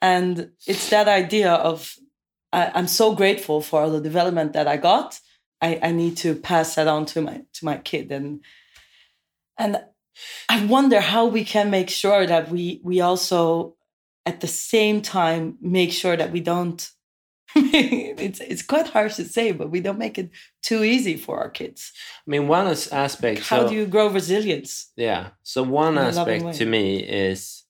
[0.00, 1.94] And it's that idea of
[2.52, 5.20] I, i'm so grateful for all the development that i got.
[5.60, 8.10] I, I need to pass that on to my to my kid.
[8.10, 8.40] And
[9.56, 9.82] and
[10.48, 13.76] I wonder how we can make sure that we we also
[14.24, 16.90] at the same time make sure that we don't
[17.56, 20.30] it's it's quite harsh to say, but we don't make it
[20.62, 21.92] too easy for our kids.
[22.26, 23.40] I mean, one aspect.
[23.40, 24.90] How so, do you grow resilience?
[24.96, 25.30] Yeah.
[25.42, 27.64] So one aspect to me is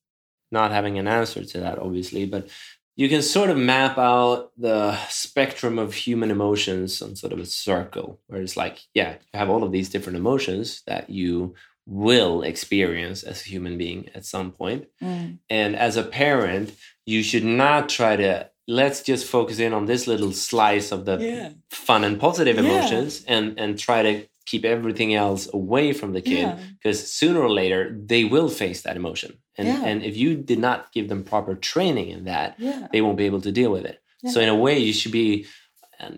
[0.52, 2.48] not having an answer to that, obviously, but
[2.94, 7.46] you can sort of map out the spectrum of human emotions on sort of a
[7.46, 11.54] circle, where it's like, yeah, you have all of these different emotions that you
[11.86, 14.86] will experience as a human being at some point.
[15.02, 15.38] Mm.
[15.50, 16.74] And as a parent,
[17.04, 21.18] you should not try to let's just focus in on this little slice of the
[21.18, 21.50] yeah.
[21.70, 23.36] fun and positive emotions yeah.
[23.36, 27.06] and and try to keep everything else away from the kid because yeah.
[27.06, 31.08] sooner or later they will face that emotion and and if you did not give
[31.08, 32.56] them proper training in that
[32.92, 35.46] they won't be able to deal with it so in a way you should be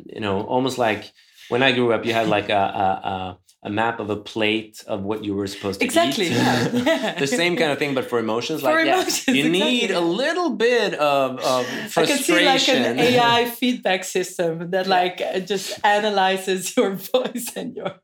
[0.07, 1.13] you know almost like
[1.49, 4.85] when i grew up you had like a, a, a a map of a plate
[4.87, 6.33] of what you were supposed to exactly, eat.
[6.33, 6.83] Exactly.
[6.83, 7.15] Yeah.
[7.19, 8.61] the same kind of thing, but for emotions.
[8.61, 9.71] For like, emotions, yeah, you exactly.
[9.71, 12.05] need a little bit of, of frustration.
[12.05, 17.75] I can see like an AI feedback system that like just analyzes your voice and
[17.75, 17.95] your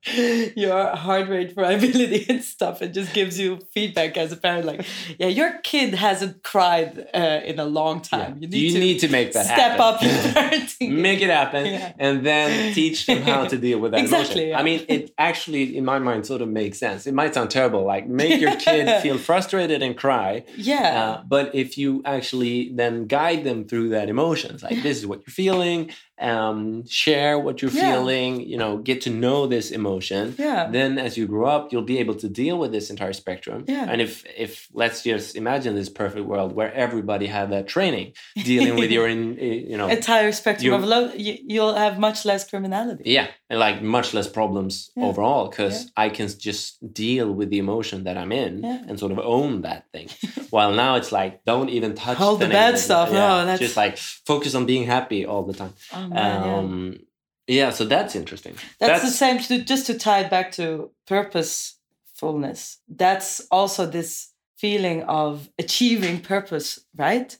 [0.56, 4.64] your heart rate variability and stuff, and just gives you feedback as a parent.
[4.64, 4.86] Like,
[5.18, 8.38] yeah, your kid hasn't cried uh, in a long time.
[8.40, 8.40] Yeah.
[8.40, 9.80] You, need, you to need to make that step happen.
[9.82, 10.90] up your parenting.
[10.92, 11.66] make it happen,
[11.98, 14.58] and then teach them how to deal with that exactly, emotion.
[14.58, 17.06] I mean, it actually actually, in my mind, sort of makes sense.
[17.06, 20.44] It might sound terrible, like make your kid feel frustrated and cry.
[20.56, 21.02] Yeah.
[21.02, 25.20] Uh, but if you actually then guide them through that emotions, like this is what
[25.20, 25.90] you're feeling,
[26.20, 27.92] um, share what you're Yeah.
[27.94, 30.34] feeling, you know, get to know this emotion.
[30.38, 30.68] Yeah.
[30.70, 33.64] Then as you grow up, you'll be able to deal with this entire spectrum.
[33.66, 33.86] Yeah.
[33.90, 38.12] And if if let's just imagine this perfect world where everybody had that training
[38.44, 41.98] dealing with your in, eh, you know Entire spectrum You- of love, you, you'll have
[41.98, 43.04] much less criminality.
[43.06, 45.06] yeah, and like much less problems Yeah.
[45.08, 48.82] overall because I can just deal with the emotion that I'm in Yeah.
[48.88, 50.08] and sort of own that thing.
[50.50, 52.80] While now it's like don't even touch Hold the bad negative.
[52.88, 53.08] stuff.
[53.12, 53.96] No, that's- just like
[54.30, 55.72] focus on being happy all the time.
[55.94, 56.56] Oh, man, yeah.
[56.56, 56.98] um,
[57.46, 57.70] yeah.
[57.70, 58.54] so that's interesting.
[58.78, 59.38] That's, the same.
[59.38, 66.78] To, just to tie it back to purposefulness, that's also this feeling of achieving purpose,
[66.96, 67.36] right?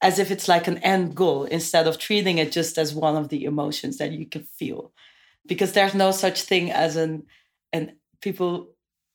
[0.00, 3.28] As if it's like an end goal instead of treating it just as one of
[3.28, 4.92] the emotions that you can feel.
[5.46, 7.24] Because there's no such thing as an,
[7.72, 8.68] and people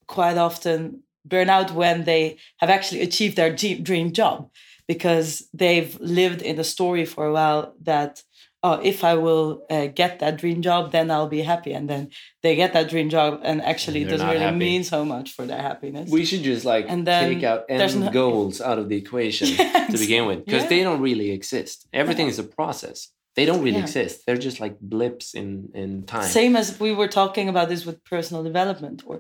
[0.08, 4.50] quite often burn out when they have actually achieved their dream job
[4.88, 8.24] because they've lived in a story for a while that
[8.68, 9.46] oh if i will
[9.76, 12.04] uh, get that dream job then i'll be happy and then
[12.44, 14.66] they get that dream job and actually it doesn't really happy.
[14.68, 18.00] mean so much for their happiness We should just like And then take out end
[18.00, 19.92] no- goals out of the equation Yes.
[19.94, 20.74] to begin with because Yeah.
[20.74, 21.76] they don't really exist.
[22.02, 22.98] Everything is a process.
[23.38, 23.88] They don't really Yeah.
[23.90, 24.14] exist.
[24.26, 25.50] They're just like blips in
[25.82, 26.30] in time.
[26.42, 29.16] same as we were talking about this with personal development or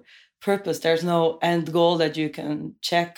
[0.49, 1.19] purpose there's no
[1.51, 2.53] end goal that you can
[2.89, 3.11] check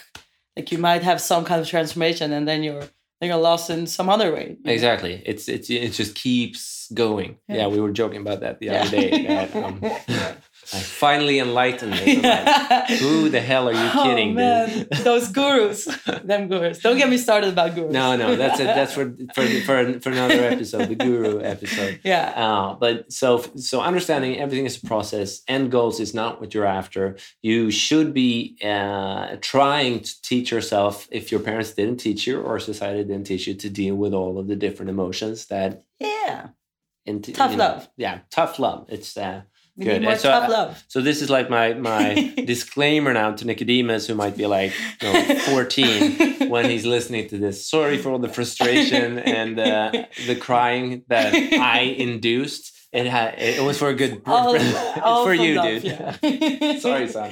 [0.56, 2.88] like you might have some kind of transformation and then you're
[3.20, 4.72] then you're lost in some other way you know?
[4.72, 5.22] Exactly.
[5.26, 7.38] It's it's it just keeps going.
[7.48, 7.68] Yeah, Yeah.
[7.68, 8.82] we were joking about that the Yeah.
[8.82, 9.28] other day.
[9.28, 9.82] That, um,
[10.72, 12.24] I finally enlightened it.
[12.24, 14.70] I'm like, Who the hell are you oh, kidding, man.
[14.70, 14.90] dude?
[15.04, 15.86] Those gurus,
[16.24, 16.80] them gurus.
[16.80, 17.92] Don't get me started about gurus.
[17.92, 18.66] no, no, that's it.
[18.66, 22.00] That's for for for for another episode, the guru episode.
[22.04, 25.42] yeah, Uh, but so so understanding everything is a process.
[25.48, 27.18] End goals is not what you're after.
[27.42, 32.60] You should be uh, trying to teach yourself if your parents didn't teach you or
[32.60, 36.50] society didn't teach you to deal with all of the different emotions that yeah.
[37.06, 37.90] into Tough you know, love.
[37.98, 38.86] Yeah, tough love.
[38.90, 39.42] It's uh,
[39.80, 40.02] We Good.
[40.02, 40.84] need more so, tough uh, love.
[40.90, 41.00] so.
[41.02, 45.36] This is like my my disclaimer now to Nicodemus, who might be like you know,
[45.50, 47.66] fourteen when he's listening to this.
[47.66, 49.92] Sorry for all the frustration and uh,
[50.28, 52.76] the crying that I induced.
[52.92, 54.58] It had it was for a good All-
[55.02, 55.84] all for you, love, dude.
[55.86, 56.80] yeah.
[56.80, 57.32] Sorry, son.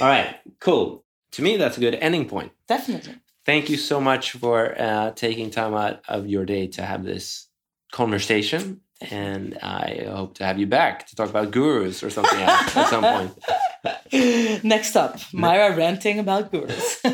[0.00, 1.04] All right, cool.
[1.32, 2.52] To me, that's a good ending point.
[2.68, 3.16] Definitely.
[3.44, 7.48] Thank you so much for uh, taking time out of your day to have this
[7.90, 8.80] conversation.
[9.10, 12.88] And I hope to have you back to talk about gurus or something else at
[12.88, 14.64] some point.
[14.64, 17.02] Next up, Myra ranting about gurus.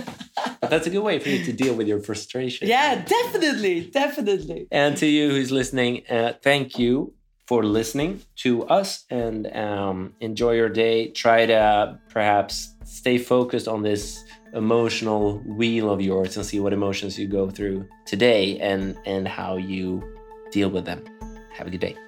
[0.61, 2.69] But that's a good way for you to deal with your frustration.
[2.69, 4.69] yeah, definitely, definitely.
[4.71, 7.13] And to you who's listening, uh, thank you
[7.47, 11.09] for listening to us and um, enjoy your day.
[11.09, 14.23] Try to perhaps stay focused on this
[14.55, 19.57] emotional wheel of yours and see what emotions you go through today and and how
[19.57, 20.03] you
[20.53, 21.03] deal with them.
[21.59, 22.08] Have a good day.